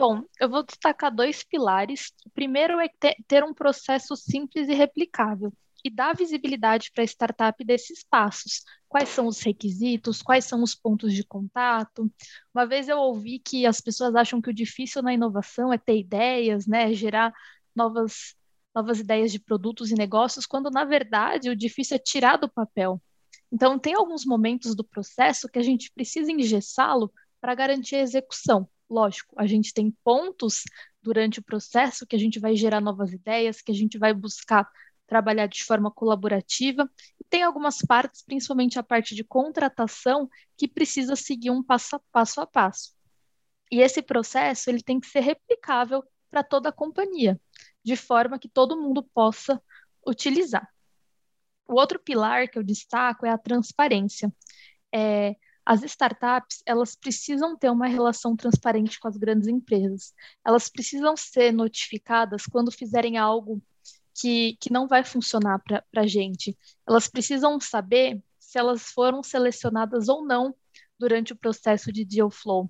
[0.00, 2.10] Bom, eu vou destacar dois pilares.
[2.24, 2.88] O primeiro é
[3.28, 5.52] ter um processo simples e replicável
[5.84, 8.62] e dar visibilidade para a startup desses passos.
[8.88, 12.10] Quais são os requisitos, quais são os pontos de contato.
[12.54, 15.98] Uma vez eu ouvi que as pessoas acham que o difícil na inovação é ter
[15.98, 17.30] ideias, né, gerar
[17.76, 18.34] novas,
[18.74, 22.98] novas ideias de produtos e negócios, quando na verdade o difícil é tirar do papel.
[23.52, 28.66] Então, tem alguns momentos do processo que a gente precisa engessá-lo para garantir a execução.
[28.90, 30.64] Lógico, a gente tem pontos
[31.00, 34.68] durante o processo que a gente vai gerar novas ideias, que a gente vai buscar
[35.06, 36.90] trabalhar de forma colaborativa.
[37.18, 42.00] E tem algumas partes, principalmente a parte de contratação, que precisa seguir um passo a
[42.12, 42.40] passo.
[42.40, 42.92] A passo.
[43.70, 47.40] E esse processo ele tem que ser replicável para toda a companhia,
[47.84, 49.62] de forma que todo mundo possa
[50.06, 50.68] utilizar.
[51.68, 54.32] O outro pilar que eu destaco é a transparência.
[54.92, 55.36] É,
[55.70, 60.12] as startups elas precisam ter uma relação transparente com as grandes empresas.
[60.44, 63.62] Elas precisam ser notificadas quando fizerem algo
[64.12, 66.58] que, que não vai funcionar para a gente.
[66.84, 70.52] Elas precisam saber se elas foram selecionadas ou não
[70.98, 72.68] durante o processo de deal flow.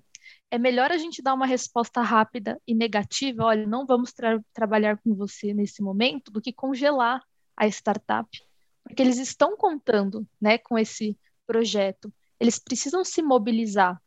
[0.51, 4.99] É melhor a gente dar uma resposta rápida e negativa, olha, não vamos tra trabalhar
[4.99, 7.19] com você nesse momento, do que congelar
[7.57, 8.29] a startup,
[8.83, 12.13] porque eles estão contando, né, com esse projeto.
[12.41, 14.01] Eles precisam se mobilizar.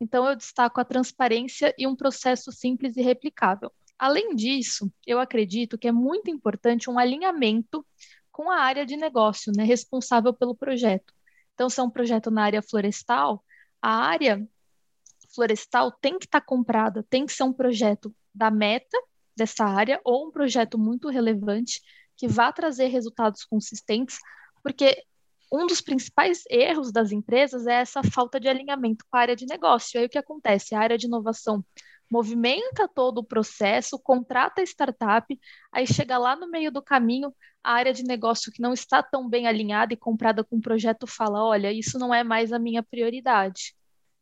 [0.00, 3.72] Então eu destaco a transparência e um processo simples e replicável.
[3.98, 7.84] Além disso, eu acredito que é muito importante um alinhamento
[8.30, 11.12] com a área de negócio, né, responsável pelo projeto.
[11.52, 13.44] Então, se é um projeto na área florestal,
[13.82, 14.48] a área
[15.34, 18.96] florestal tem que estar comprada, tem que ser um projeto da meta
[19.36, 21.82] dessa área ou um projeto muito relevante
[22.16, 24.16] que vá trazer resultados consistentes,
[24.62, 25.04] porque
[25.50, 29.46] um dos principais erros das empresas é essa falta de alinhamento com a área de
[29.46, 29.98] negócio.
[29.98, 30.74] Aí o que acontece?
[30.74, 31.64] A área de inovação
[32.10, 35.38] movimenta todo o processo, contrata a startup,
[35.72, 37.32] aí chega lá no meio do caminho,
[37.62, 41.06] a área de negócio que não está tão bem alinhada e comprada com o projeto
[41.06, 43.74] fala: olha, isso não é mais a minha prioridade,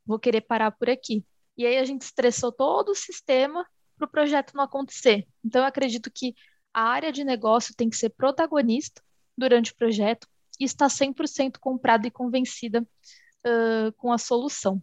[0.05, 1.25] vou querer parar por aqui.
[1.57, 5.27] E aí a gente estressou todo o sistema para o projeto não acontecer.
[5.45, 6.35] Então, eu acredito que
[6.73, 9.03] a área de negócio tem que ser protagonista
[9.37, 10.29] durante o projeto
[10.59, 14.83] e estar 100% comprada e convencida uh, com a solução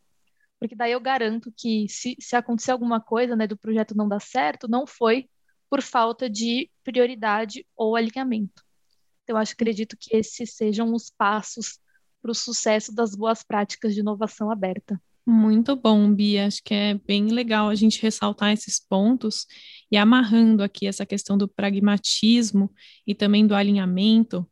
[0.60, 4.22] porque daí eu garanto que se, se acontecer alguma coisa, né, do projeto não dar
[4.22, 5.30] certo, não foi
[5.70, 8.64] por falta de prioridade ou alinhamento.
[9.24, 11.80] Então, eu acho, acredito que esses sejam os passos
[12.22, 15.02] para o sucesso das boas práticas de inovação aberta.
[15.26, 16.46] Muito bom, Bia.
[16.46, 19.48] Acho que é bem legal a gente ressaltar esses pontos
[19.92, 22.72] e amarrando aqui essa questão do pragmatismo
[23.06, 24.48] e também do alinhamento.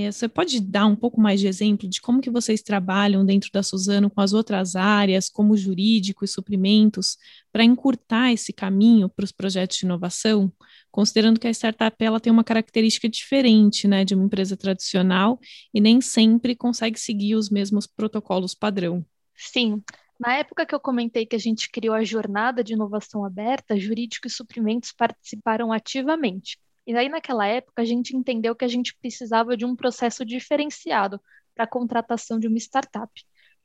[0.00, 3.50] É, você pode dar um pouco mais de exemplo de como que vocês trabalham dentro
[3.50, 7.16] da Suzano com as outras áreas, como jurídico e suprimentos,
[7.50, 10.52] para encurtar esse caminho para os projetos de inovação,
[10.88, 15.40] considerando que a startup ela tem uma característica diferente né, de uma empresa tradicional
[15.74, 19.04] e nem sempre consegue seguir os mesmos protocolos padrão.
[19.34, 19.82] Sim,
[20.16, 24.28] na época que eu comentei que a gente criou a jornada de inovação aberta, jurídico
[24.28, 26.56] e suprimentos participaram ativamente.
[26.88, 31.20] E aí, naquela época, a gente entendeu que a gente precisava de um processo diferenciado
[31.54, 33.12] para a contratação de uma startup,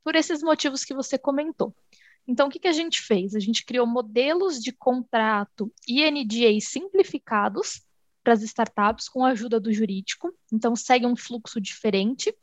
[0.03, 1.73] por esses motivos que você comentou.
[2.27, 3.33] Então, o que, que a gente fez?
[3.33, 7.81] A gente criou modelos de contrato e NDA simplificados
[8.21, 12.37] para as startups com a ajuda do jurídico, então segue um fluxo diferente.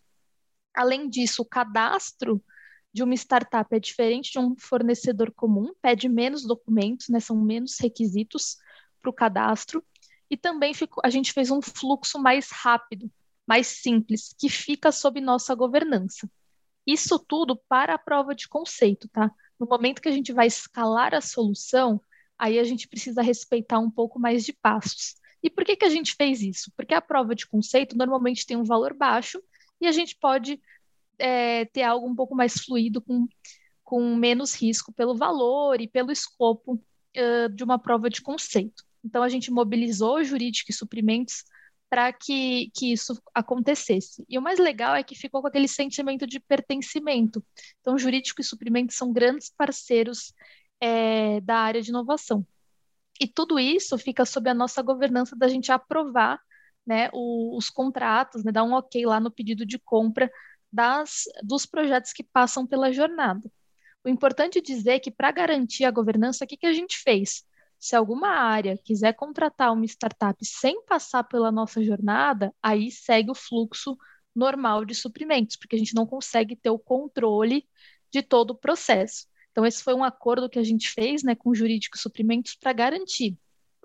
[0.75, 2.43] Além disso, o cadastro
[2.91, 7.79] de uma startup é diferente de um fornecedor comum, pede menos documentos, né, são menos
[7.79, 8.57] requisitos
[9.03, 9.85] para o cadastro
[10.31, 13.11] e também ficou, a gente fez um fluxo mais rápido,
[13.47, 16.31] mais simples, que fica sob nossa governança.
[16.87, 19.31] Isso tudo para a prova de conceito, tá?
[19.59, 22.01] No momento que a gente vai escalar a solução,
[22.39, 25.17] aí a gente precisa respeitar um pouco mais de passos.
[25.43, 26.71] E por que, que a gente fez isso?
[26.77, 29.43] Porque a prova de conceito normalmente tem um valor baixo
[29.81, 30.61] e a gente pode
[31.19, 33.27] é, ter algo um pouco mais fluido, com,
[33.83, 38.85] com menos risco pelo valor e pelo escopo uh, de uma prova de conceito.
[39.05, 41.45] Então, a gente mobilizou jurídico e suprimentos
[41.89, 44.25] para que, que isso acontecesse.
[44.29, 47.45] E o mais legal é que ficou com aquele sentimento de pertencimento.
[47.81, 50.33] Então, jurídico e suprimentos são grandes parceiros
[50.81, 52.47] é, da área de inovação.
[53.21, 56.41] E tudo isso fica sob a nossa governança da gente aprovar
[56.87, 60.31] né, o, os contratos, né, dar um ok lá no pedido de compra
[60.73, 63.51] das, dos projetos que passam pela jornada.
[64.05, 67.45] O importante é dizer que, para garantir a governança, o que, que a gente fez?
[67.81, 73.35] Se alguma área quiser contratar uma startup sem passar pela nossa jornada, aí segue o
[73.35, 73.97] fluxo
[74.35, 77.67] normal de suprimentos, porque a gente não consegue ter o controle
[78.13, 79.27] de todo o processo.
[79.51, 82.73] Então, esse foi um acordo que a gente fez né, com o Jurídico Suprimentos para
[82.73, 83.37] garantir.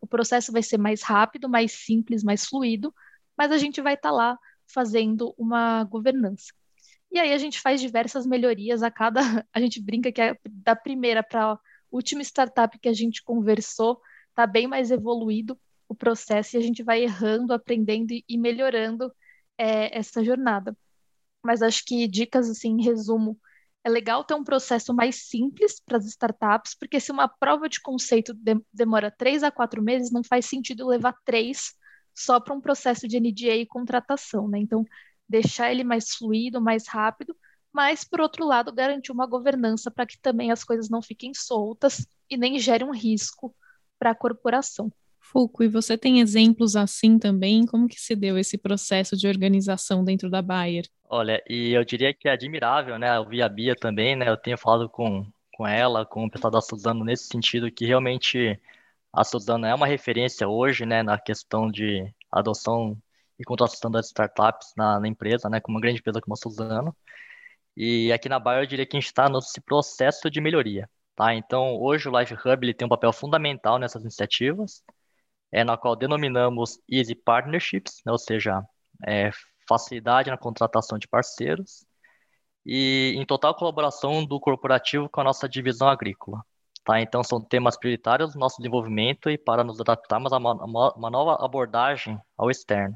[0.02, 2.94] O processo vai ser mais rápido, mais simples, mais fluido,
[3.38, 6.54] mas a gente vai estar tá lá fazendo uma governança.
[7.12, 9.20] E aí a gente faz diversas melhorias a cada.
[9.54, 11.58] A gente brinca que é da primeira para
[11.96, 16.84] última startup que a gente conversou, está bem mais evoluído o processo e a gente
[16.84, 19.14] vai errando, aprendendo e melhorando
[19.58, 20.76] é, essa jornada.
[21.44, 23.40] Mas acho que dicas, assim, em resumo,
[23.84, 27.80] é legal ter um processo mais simples para as startups, porque se uma prova de
[27.80, 31.76] conceito de demora três a quatro meses, não faz sentido levar três
[32.14, 34.58] só para um processo de NDA e contratação, né?
[34.58, 34.84] Então,
[35.30, 37.36] deixar ele mais fluido, mais rápido,
[37.76, 42.08] mas, por outro lado, garantir uma governança para que também as coisas não fiquem soltas
[42.30, 43.54] e nem gerem um risco
[44.00, 44.90] para a corporação.
[45.20, 47.66] Fulco, e você tem exemplos assim também?
[47.66, 50.86] Como que se deu esse processo de organização dentro da Bayer?
[51.10, 53.18] Olha, e eu diria que é admirável, né?
[53.18, 54.30] Eu vi a Bia também, né?
[54.30, 58.58] Eu tenho falado com, com ela, com o pessoal da Suzano nesse sentido, que realmente
[59.12, 62.98] a Suzano é uma referência hoje, né, na questão de adoção
[63.38, 66.96] e contratação das startups na, na empresa, né, como uma grande empresa como a Suzano.
[67.76, 71.34] E aqui na Bayer eu diria que a gente está nesse processo de melhoria, tá?
[71.36, 74.84] Então, hoje o Life Hub ele tem um papel fundamental nessas iniciativas,
[75.52, 78.64] é, na qual denominamos Easy Partnerships, né, ou seja,
[79.06, 79.32] é,
[79.68, 81.86] facilidade na contratação de parceiros,
[82.66, 86.44] e em total colaboração do corporativo com a nossa divisão agrícola.
[86.84, 87.02] Tá?
[87.02, 91.44] Então, são temas prioritários do nosso desenvolvimento e para nos adaptarmos a uma, uma nova
[91.44, 92.96] abordagem ao externo.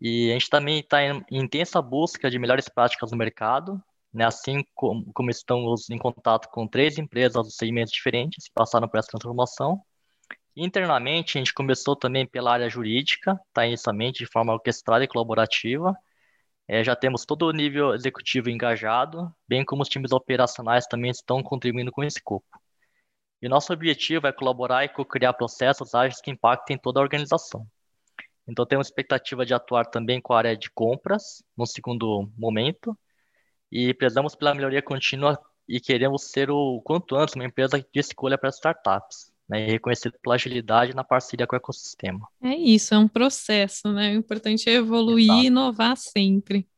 [0.00, 3.82] E a gente também está em intensa busca de melhores práticas no mercado,
[4.12, 4.24] né?
[4.24, 8.98] assim como, como estamos em contato com três empresas de segmentos diferentes que passaram por
[8.98, 9.82] essa transformação,
[10.56, 15.96] Internamente, a gente começou também pela área jurídica, tá, inicialmente de forma orquestrada e colaborativa.
[16.68, 21.42] É, já temos todo o nível executivo engajado, bem como os times operacionais também estão
[21.42, 22.46] contribuindo com esse escopo.
[23.42, 27.66] E nosso objetivo é colaborar e co-criar processos ágeis que impactem toda a organização.
[28.50, 32.98] Então, temos expectativa de atuar também com a área de compras, no segundo momento,
[33.70, 38.36] e prezamos pela melhoria contínua e queremos ser o quanto antes uma empresa de escolha
[38.36, 42.26] para startups né, e reconhecido pela agilidade na parceria com o ecossistema.
[42.42, 44.12] É isso, é um processo, né?
[44.12, 45.42] O importante é evoluir Exato.
[45.42, 46.68] e inovar sempre.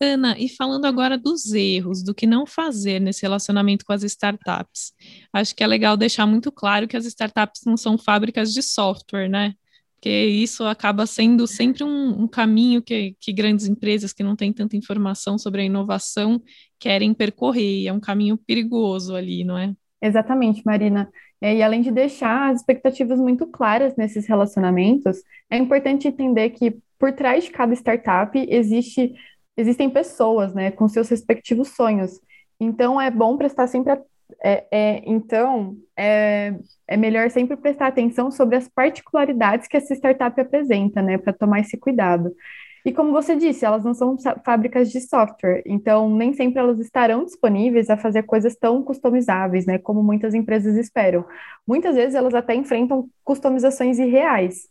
[0.00, 4.92] Ana, e falando agora dos erros, do que não fazer nesse relacionamento com as startups,
[5.32, 9.28] acho que é legal deixar muito claro que as startups não são fábricas de software,
[9.28, 9.54] né?
[9.98, 14.52] Porque isso acaba sendo sempre um, um caminho que, que grandes empresas que não têm
[14.52, 16.40] tanta informação sobre a inovação
[16.78, 19.74] querem percorrer, é um caminho perigoso ali, não é?
[20.00, 21.10] Exatamente, Marina.
[21.40, 25.18] É, e além de deixar as expectativas muito claras nesses relacionamentos,
[25.50, 29.12] é importante entender que por trás de cada startup existe,
[29.56, 32.20] existem pessoas, né, com seus respectivos sonhos.
[32.60, 33.92] Então é bom prestar sempre
[34.42, 36.54] é, é, então é,
[36.86, 41.60] é melhor sempre prestar atenção sobre as particularidades que essa startup apresenta, né, para tomar
[41.60, 42.34] esse cuidado.
[42.84, 47.24] E como você disse, elas não são fábricas de software, então nem sempre elas estarão
[47.24, 51.24] disponíveis a fazer coisas tão customizáveis, né, como muitas empresas esperam.
[51.66, 54.68] Muitas vezes elas até enfrentam customizações irreais.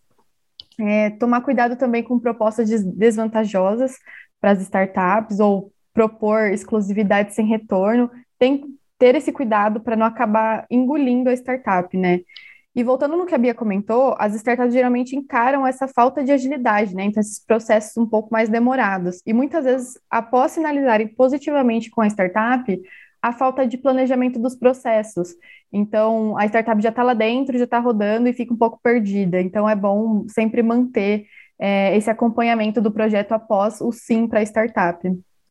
[0.80, 3.98] É, tomar cuidado também com propostas desvantajosas
[4.40, 8.10] para as startups ou propor exclusividade sem retorno.
[8.38, 8.64] Tem
[8.98, 12.22] ter esse cuidado para não acabar engolindo a startup, né?
[12.76, 16.96] E voltando no que a Bia comentou, as startups geralmente encaram essa falta de agilidade,
[16.96, 17.06] né?
[17.06, 19.20] Então, esses processos um pouco mais demorados.
[19.26, 22.80] E muitas vezes, após sinalizarem positivamente com a startup,
[23.20, 25.30] a falta de planejamento dos processos.
[25.74, 29.42] Então, a startup já está lá dentro, já está rodando e fica um pouco perdida.
[29.42, 31.26] Então, é bom sempre manter
[31.60, 35.02] é, esse acompanhamento do projeto após o sim para a startup.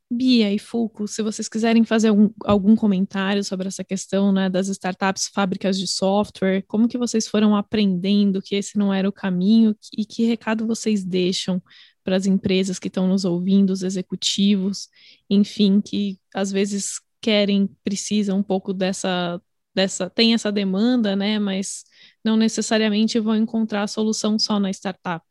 [0.08, 4.68] Bia e Fulco, se vocês quiserem fazer algum, algum comentário sobre essa questão né, das
[4.68, 9.74] startups fábricas de software, como que vocês foram aprendendo que esse não era o caminho
[9.92, 11.60] e que recado vocês deixam
[12.04, 14.88] para as empresas que estão nos ouvindo, os executivos,
[15.28, 19.42] enfim, que às vezes querem, precisam um pouco dessa,
[19.74, 21.82] dessa, tem essa demanda, né, mas
[22.24, 25.24] não necessariamente vão encontrar a solução só na startup.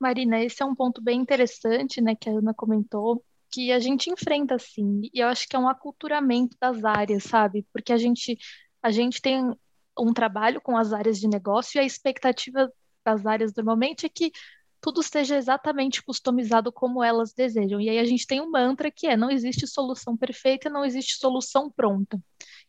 [0.00, 3.22] Marina, esse é um ponto bem interessante, né, que a Ana comentou,
[3.52, 5.02] que a gente enfrenta assim.
[5.12, 7.66] E eu acho que é um aculturamento das áreas, sabe?
[7.72, 8.38] Porque a gente
[8.82, 9.54] a gente tem
[9.98, 12.72] um trabalho com as áreas de negócio e a expectativa
[13.04, 14.32] das áreas normalmente é que
[14.80, 17.80] tudo seja exatamente customizado como elas desejam.
[17.80, 21.16] E aí a gente tem um mantra que é: não existe solução perfeita, não existe
[21.18, 22.18] solução pronta.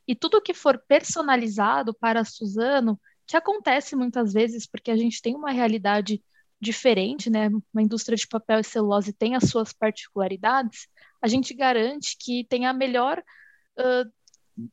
[0.08, 5.36] E tudo que for personalizado para Suzano, que acontece muitas vezes porque a gente tem
[5.36, 6.22] uma realidade
[6.64, 7.50] diferente, né?
[7.74, 10.88] Uma indústria de papel e celulose tem as suas particularidades,
[11.22, 13.24] a gente garante que tem a melhor
[13.80, 14.12] uh,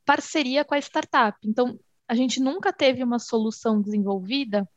[0.05, 1.39] parceria com a startup.
[1.45, 1.79] Então,
[2.09, 4.69] a gente nunca teve uma solução desenvolvida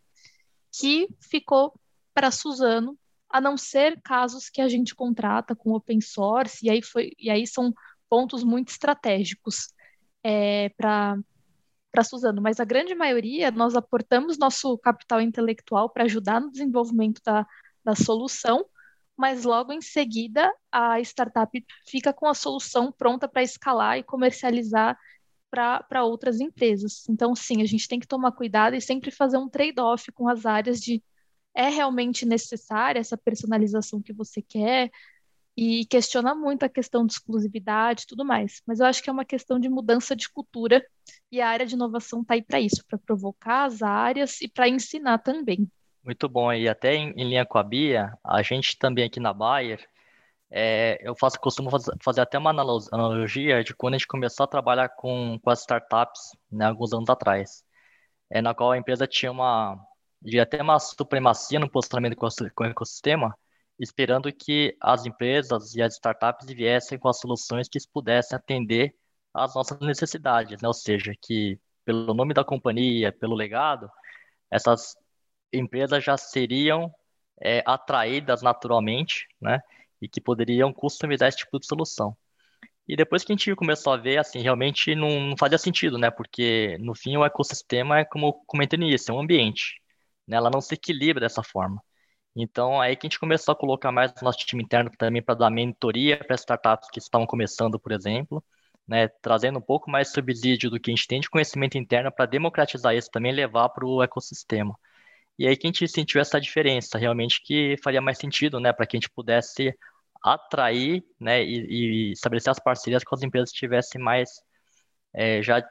[0.71, 1.73] que ficou
[2.13, 2.97] para Suzano,
[3.29, 7.29] a não ser casos que a gente contrata com open source, e aí, foi, e
[7.29, 7.73] aí são
[8.07, 9.73] pontos muito estratégicos
[10.23, 11.17] é, para
[11.93, 17.21] para Suzano, mas a grande maioria nós aportamos nosso capital intelectual para ajudar no desenvolvimento
[17.23, 17.45] da,
[17.85, 18.65] da solução,
[19.15, 24.97] mas logo em seguida a startup fica com a solução pronta para escalar e comercializar
[25.51, 27.07] para outras empresas.
[27.07, 30.47] Então, sim, a gente tem que tomar cuidado e sempre fazer um trade-off com as
[30.47, 31.01] áreas de
[31.55, 34.89] é realmente necessária essa personalização que você quer
[35.55, 38.63] e questiona muito a questão de exclusividade e tudo mais.
[38.65, 40.83] Mas eu acho que é uma questão de mudança de cultura
[41.31, 44.69] e a área de inovação está aí para isso, para provocar as áreas e para
[44.69, 45.69] ensinar também.
[46.03, 49.33] Muito bom, e até em, em, linha com a Bia, a gente também aqui na
[49.33, 49.83] Bayer,
[50.51, 51.69] é, eu faço, costumo
[52.03, 56.21] fazer, até uma analogia de quando a gente começou a trabalhar com, com as startups,
[56.51, 57.63] né, alguns anos atrás,
[58.29, 59.77] é, na qual a empresa tinha uma,
[60.21, 62.27] diria até uma supremacia no posicionamento com
[62.63, 63.35] o ecossistema,
[63.79, 68.95] esperando que as empresas e as startups viessem com as soluções que pudessem atender
[69.33, 70.67] às nossas necessidades, né?
[70.67, 73.89] ou seja, que pelo nome da companhia, pelo legado,
[74.51, 74.95] essas
[75.51, 76.93] empresas já seriam
[77.41, 79.59] é, atraídas naturalmente, né?
[80.01, 82.15] E que poderiam customizar esse tipo de solução.
[82.87, 86.11] E depois que a gente começou a ver, assim, realmente não, não fazia sentido, né?
[86.11, 89.81] Porque no fim o ecossistema é como comentei no início, é um ambiente.
[90.27, 90.37] Né?
[90.37, 91.81] Ela não se equilibra dessa forma.
[92.35, 95.35] Então, aí que a gente começou a colocar mais o nosso time interno também para
[95.35, 98.43] dar mentoria para startups que estavam começando, por exemplo,
[98.87, 102.25] né, trazendo um pouco mais subsídio do que a gente tem de conhecimento interno para
[102.25, 104.77] democratizar isso também levar para o ecossistema.
[105.37, 108.85] E aí que a gente sentiu essa diferença, realmente que faria mais sentido, né, para
[108.85, 109.75] que a gente pudesse
[110.23, 114.29] atrair, né, e, e, estabelecer as parcerias com as empresas que estivessem mais
[115.13, 115.63] é, já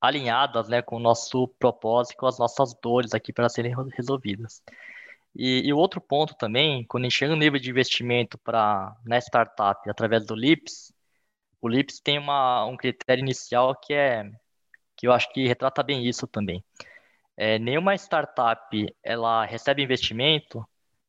[0.00, 4.62] alinhadas, né, com o nosso propósito, com as nossas dores aqui para serem resolvidas.
[5.34, 9.18] E, e, outro ponto também, quando a gente chega no nível de investimento para na
[9.18, 10.91] startup através do LIPS,
[11.62, 14.30] o LIPS tem uma, um critério inicial que é
[14.96, 16.64] que eu acho que retrata bem isso também.
[17.36, 20.68] É, nenhuma startup ela recebe investimento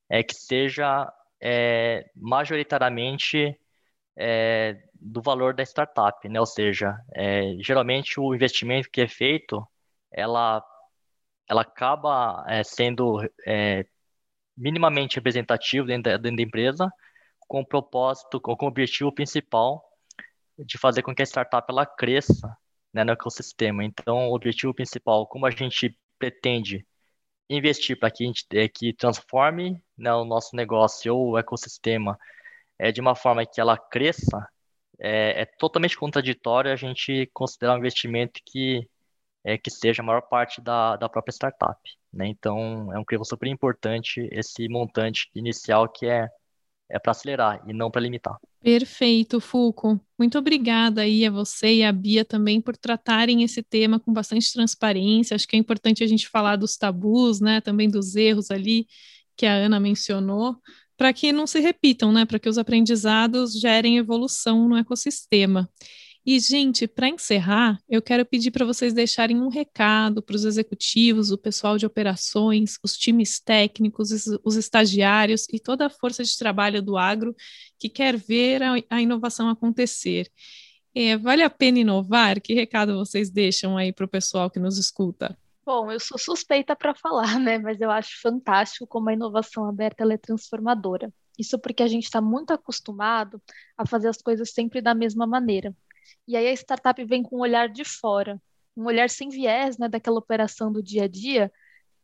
[0.10, 3.60] é que seja é, majoritariamente
[4.18, 6.40] é, do valor da startup, né?
[6.40, 9.68] Ou seja, é, geralmente o investimento que é feito,
[10.12, 10.64] ela
[11.50, 13.86] ela acaba é, sendo é,
[14.58, 16.92] minimamente representativo dentro da, dentro da empresa,
[17.48, 19.93] com o propósito, com o objetivo principal
[20.58, 22.56] de fazer com que a startup ela cresça
[22.94, 23.84] né, no ecossistema.
[23.84, 26.86] Então, o objetivo principal, como a gente pretende
[27.50, 32.18] investir para que a gente é, que transforme né, o nosso negócio ou o ecossistema
[32.80, 34.48] é, de uma forma que ela cresça,
[35.00, 38.88] é, é totalmente contraditório a gente considerar um investimento que
[39.44, 41.80] é, que seja a maior parte da, da própria startup.
[42.14, 42.28] Né?
[42.28, 46.30] Então, é um crivo super importante esse montante inicial que é,
[46.90, 48.38] é para acelerar e não para limitar.
[48.64, 50.00] Perfeito, Fuco.
[50.18, 54.54] Muito obrigada aí a você e a Bia também por tratarem esse tema com bastante
[54.54, 55.36] transparência.
[55.36, 57.60] Acho que é importante a gente falar dos tabus, né?
[57.60, 58.88] Também dos erros ali
[59.36, 60.56] que a Ana mencionou,
[60.96, 62.26] para que não se repitam, né?
[62.26, 65.70] Para que os aprendizados gerem evolução no ecossistema.
[66.26, 71.32] E, gente, para encerrar, eu quero pedir para vocês deixarem um recado para os executivos,
[71.32, 74.10] o pessoal de operações, os times técnicos,
[74.42, 77.36] os estagiários e toda a força de trabalho do agro
[77.78, 80.32] que quer ver a, inovação acontecer.
[80.96, 82.40] É, vale a pena inovar?
[82.40, 85.38] Que recado vocês deixam aí para o pessoal que nos escuta?
[85.66, 87.58] Bom, eu sou suspeita para falar, né?
[87.58, 91.12] Mas eu acho fantástico como a inovação aberta é transformadora.
[91.38, 93.42] Isso porque a gente está muito acostumado
[93.78, 95.76] a fazer as coisas sempre da mesma maneira.
[96.28, 98.42] E aí a startup vem com um olhar de fora,
[98.76, 101.52] um olhar sem viés, né, daquela operação do dia a dia,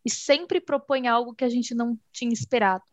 [0.06, 2.84] e sempre propõe algo que a gente não tinha esperado.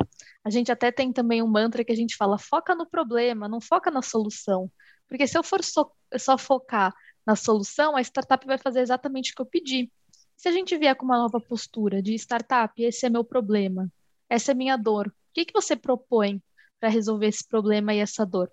[0.45, 3.61] A gente até tem também um mantra que a gente fala: foca no problema, não
[3.61, 4.71] foca na solução.
[5.09, 6.93] Porque se eu for só, só focar
[7.25, 9.91] na solução, a startup vai fazer exatamente o que eu pedi.
[10.37, 13.91] Se a gente vier com uma nova postura de startup, esse é meu problema,
[14.29, 16.43] essa é minha dor, o que, que você propõe
[16.79, 18.51] para resolver esse problema e essa dor?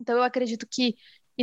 [0.00, 0.96] Então, eu acredito que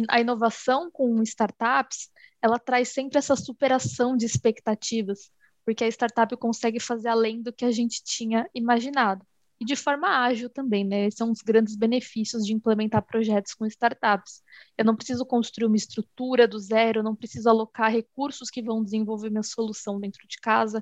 [0.10, 2.10] a inovação com startups,
[2.42, 5.32] ela traz sempre essa superação de expectativas,
[5.66, 9.26] porque a startup consegue fazer além do que a gente tinha imaginado.
[9.60, 11.06] e de forma ágil também, né?
[11.06, 14.42] Esses são os grandes benefícios de implementar projetos com startups.
[14.76, 19.30] Eu não preciso construir uma estrutura do zero, não preciso alocar recursos que vão desenvolver
[19.30, 20.82] minha solução dentro de casa,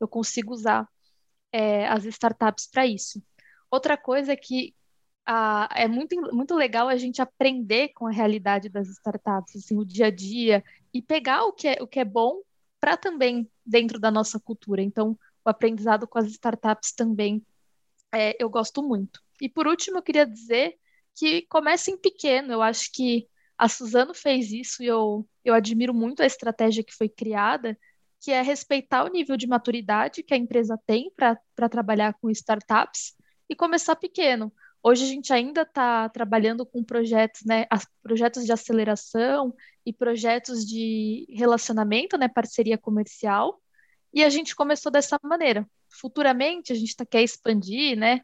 [0.00, 0.88] eu consigo usar
[1.52, 3.22] é, as startups para isso.
[3.70, 4.74] Outra coisa é que
[5.26, 10.06] é muito, muito legal a gente aprender com a realidade das startups, assim, o dia
[10.06, 12.40] a dia, e pegar o que é, o que é bom
[12.80, 14.82] para também dentro da nossa cultura.
[14.82, 17.44] Então, o aprendizado com as startups também
[18.12, 19.20] é, eu gosto muito.
[19.40, 20.76] E por último, eu queria dizer
[21.14, 22.52] que comecem pequeno.
[22.52, 26.94] Eu acho que a Suzano fez isso e eu, eu admiro muito a estratégia que
[26.94, 27.78] foi criada,
[28.20, 33.14] que é respeitar o nível de maturidade que a empresa tem para trabalhar com startups
[33.48, 34.52] e começar pequeno.
[34.82, 37.66] Hoje a gente ainda está trabalhando com projetos, né,
[38.02, 39.54] projetos de aceleração
[39.84, 43.60] e projetos de relacionamento, né, parceria comercial,
[44.12, 45.68] e a gente começou dessa maneira.
[45.90, 48.20] Futuramente a gente tá, quer expandir, né?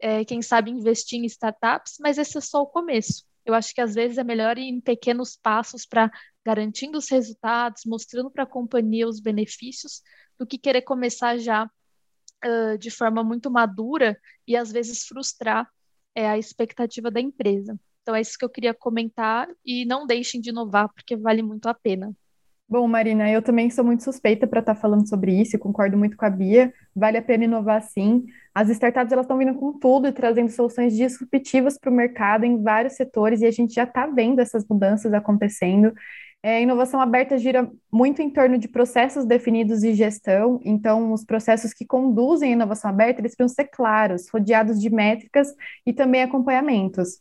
[0.00, 3.24] É, quem sabe investir em startups, mas esse é só o começo.
[3.44, 6.10] Eu acho que às vezes é melhor ir em pequenos passos para
[6.44, 10.02] garantindo os resultados, mostrando para a companhia os benefícios,
[10.38, 11.68] do que querer começar já
[12.44, 15.68] uh, de forma muito madura e às vezes frustrar
[16.18, 17.78] é, a expectativa da empresa.
[18.02, 21.68] Então é isso que eu queria comentar e não deixem de inovar, porque vale muito
[21.68, 22.12] a pena.
[22.68, 26.16] Bom, Marina, eu também sou muito suspeita para estar tá falando sobre isso concordo muito
[26.16, 26.74] com a Bia.
[26.94, 28.26] Vale a pena inovar sim.
[28.52, 32.60] As startups elas estão vindo com tudo e trazendo soluções disruptivas para o mercado em
[32.60, 35.94] vários setores e a gente já está vendo essas mudanças acontecendo.
[36.42, 41.74] É, inovação aberta gira muito em torno de processos definidos de gestão, então os processos
[41.74, 45.48] que conduzem a inovação aberta, eles precisam ser claros, rodeados de métricas
[45.84, 47.20] e também acompanhamentos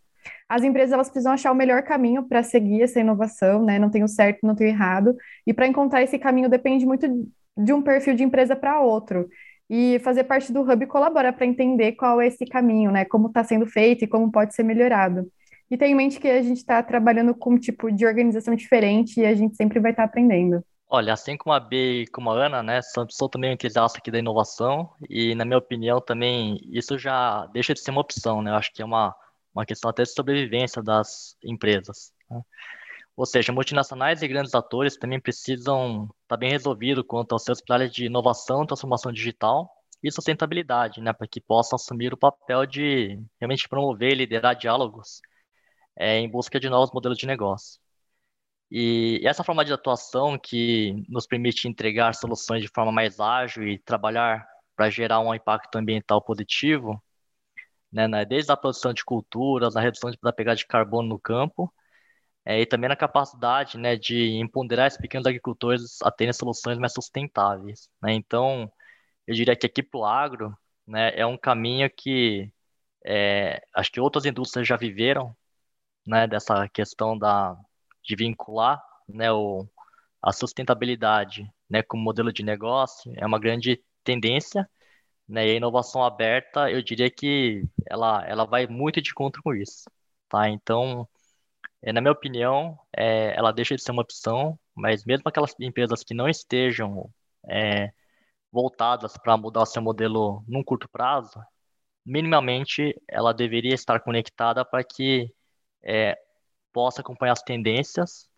[0.50, 3.78] as empresas elas precisam achar o melhor caminho para seguir essa inovação, né?
[3.80, 5.16] Não tem o certo, não tem o errado.
[5.46, 7.08] E para encontrar esse caminho depende muito
[7.58, 9.28] de um perfil de empresa para outro.
[9.70, 13.04] E fazer parte do Hub colabora para entender qual é esse caminho, né?
[13.06, 15.30] Como está sendo feito e como pode ser melhorado.
[15.70, 19.20] E tenha em mente que a gente está trabalhando com um tipo de organização diferente
[19.20, 20.64] e a gente sempre vai estar tá aprendendo.
[20.90, 24.10] Olha, assim como a B e como a Ana, né, sou, também um entusiasta aqui
[24.10, 28.52] da inovação e, na minha opinião, também isso já deixa de ser uma opção, né?
[28.52, 29.14] Eu acho que é uma
[29.58, 32.14] uma questão até de sobrevivência das empresas.
[32.30, 32.40] Né?
[33.16, 37.60] Ou seja, multinacionais e grandes atores também precisam estar tá bem resolvidos quanto aos seus
[37.60, 39.68] pilares de inovação, transformação digital
[40.04, 45.22] e sustentabilidade, né, para que possam assumir o papel de realmente promover e liderar diálogos
[45.98, 47.80] é, em busca de novos modelos de negócio.
[48.72, 53.80] E essa forma de atuação que nos permite entregar soluções de forma mais ágil e
[53.80, 54.46] trabalhar
[54.76, 57.02] para gerar um impacto ambiental positivo
[57.92, 61.74] né, né, desde a produção de culturas, a redução da pegada de carbono no campo,
[62.46, 66.94] é, e também na capacidade né, de empoderar esses pequenos agricultores a terem soluções mais
[66.94, 67.90] sustentáveis.
[68.02, 68.14] Né?
[68.14, 68.72] Então,
[69.28, 72.52] eu diria que aqui para o agro né, é um caminho que
[73.06, 75.36] é, acho que outras indústrias já viveram,
[76.08, 77.58] né, dessa questão da,
[78.04, 79.68] de vincular né, o,
[80.22, 84.70] a sustentabilidade né, como modelo de negócio, é uma grande tendência,
[85.28, 85.48] né?
[85.48, 89.84] E a inovação aberta, eu diria que ela, ela vai muito de conta com isso,
[90.30, 90.50] tá?
[90.50, 91.08] Então,
[91.82, 96.04] é, na minha opinião, é, ela deixa de ser uma opção, mas mesmo aquelas empresas
[96.04, 97.10] que não estejam
[97.50, 97.92] é,
[98.52, 101.40] voltadas para mudar seu modelo num curto prazo,
[102.06, 105.32] minimamente ela deveria estar conectada para que
[105.88, 106.18] é,
[106.74, 108.30] possa acompanhar as tendências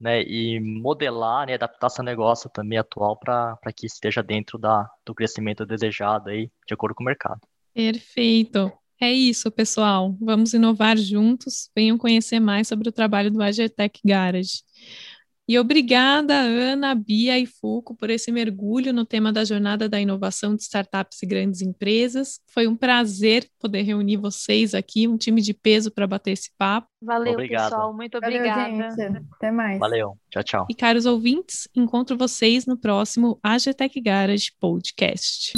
[0.00, 5.14] né, e modelar, né, adaptar seu negócio também atual para que esteja dentro da, do
[5.14, 7.40] crescimento desejado aí, de acordo com o mercado.
[7.72, 8.72] Perfeito.
[9.00, 10.16] É isso, pessoal.
[10.20, 11.70] Vamos inovar juntos.
[11.76, 14.62] Venham conhecer mais sobre o trabalho do Agertech Garage.
[15.46, 20.56] E obrigada, Ana, Bia e Fuco, por esse mergulho no tema da jornada da inovação
[20.56, 22.40] de startups e grandes empresas.
[22.46, 26.88] Foi um prazer poder reunir vocês aqui, um time de peso para bater esse papo.
[27.02, 27.70] Valeu, Obrigado.
[27.70, 27.94] pessoal.
[27.94, 28.88] Muito obrigada.
[28.88, 29.78] Valeu, Até mais.
[29.78, 30.18] Valeu.
[30.30, 30.66] Tchau, tchau.
[30.70, 35.52] E caros ouvintes, encontro vocês no próximo AGTech Garage Podcast.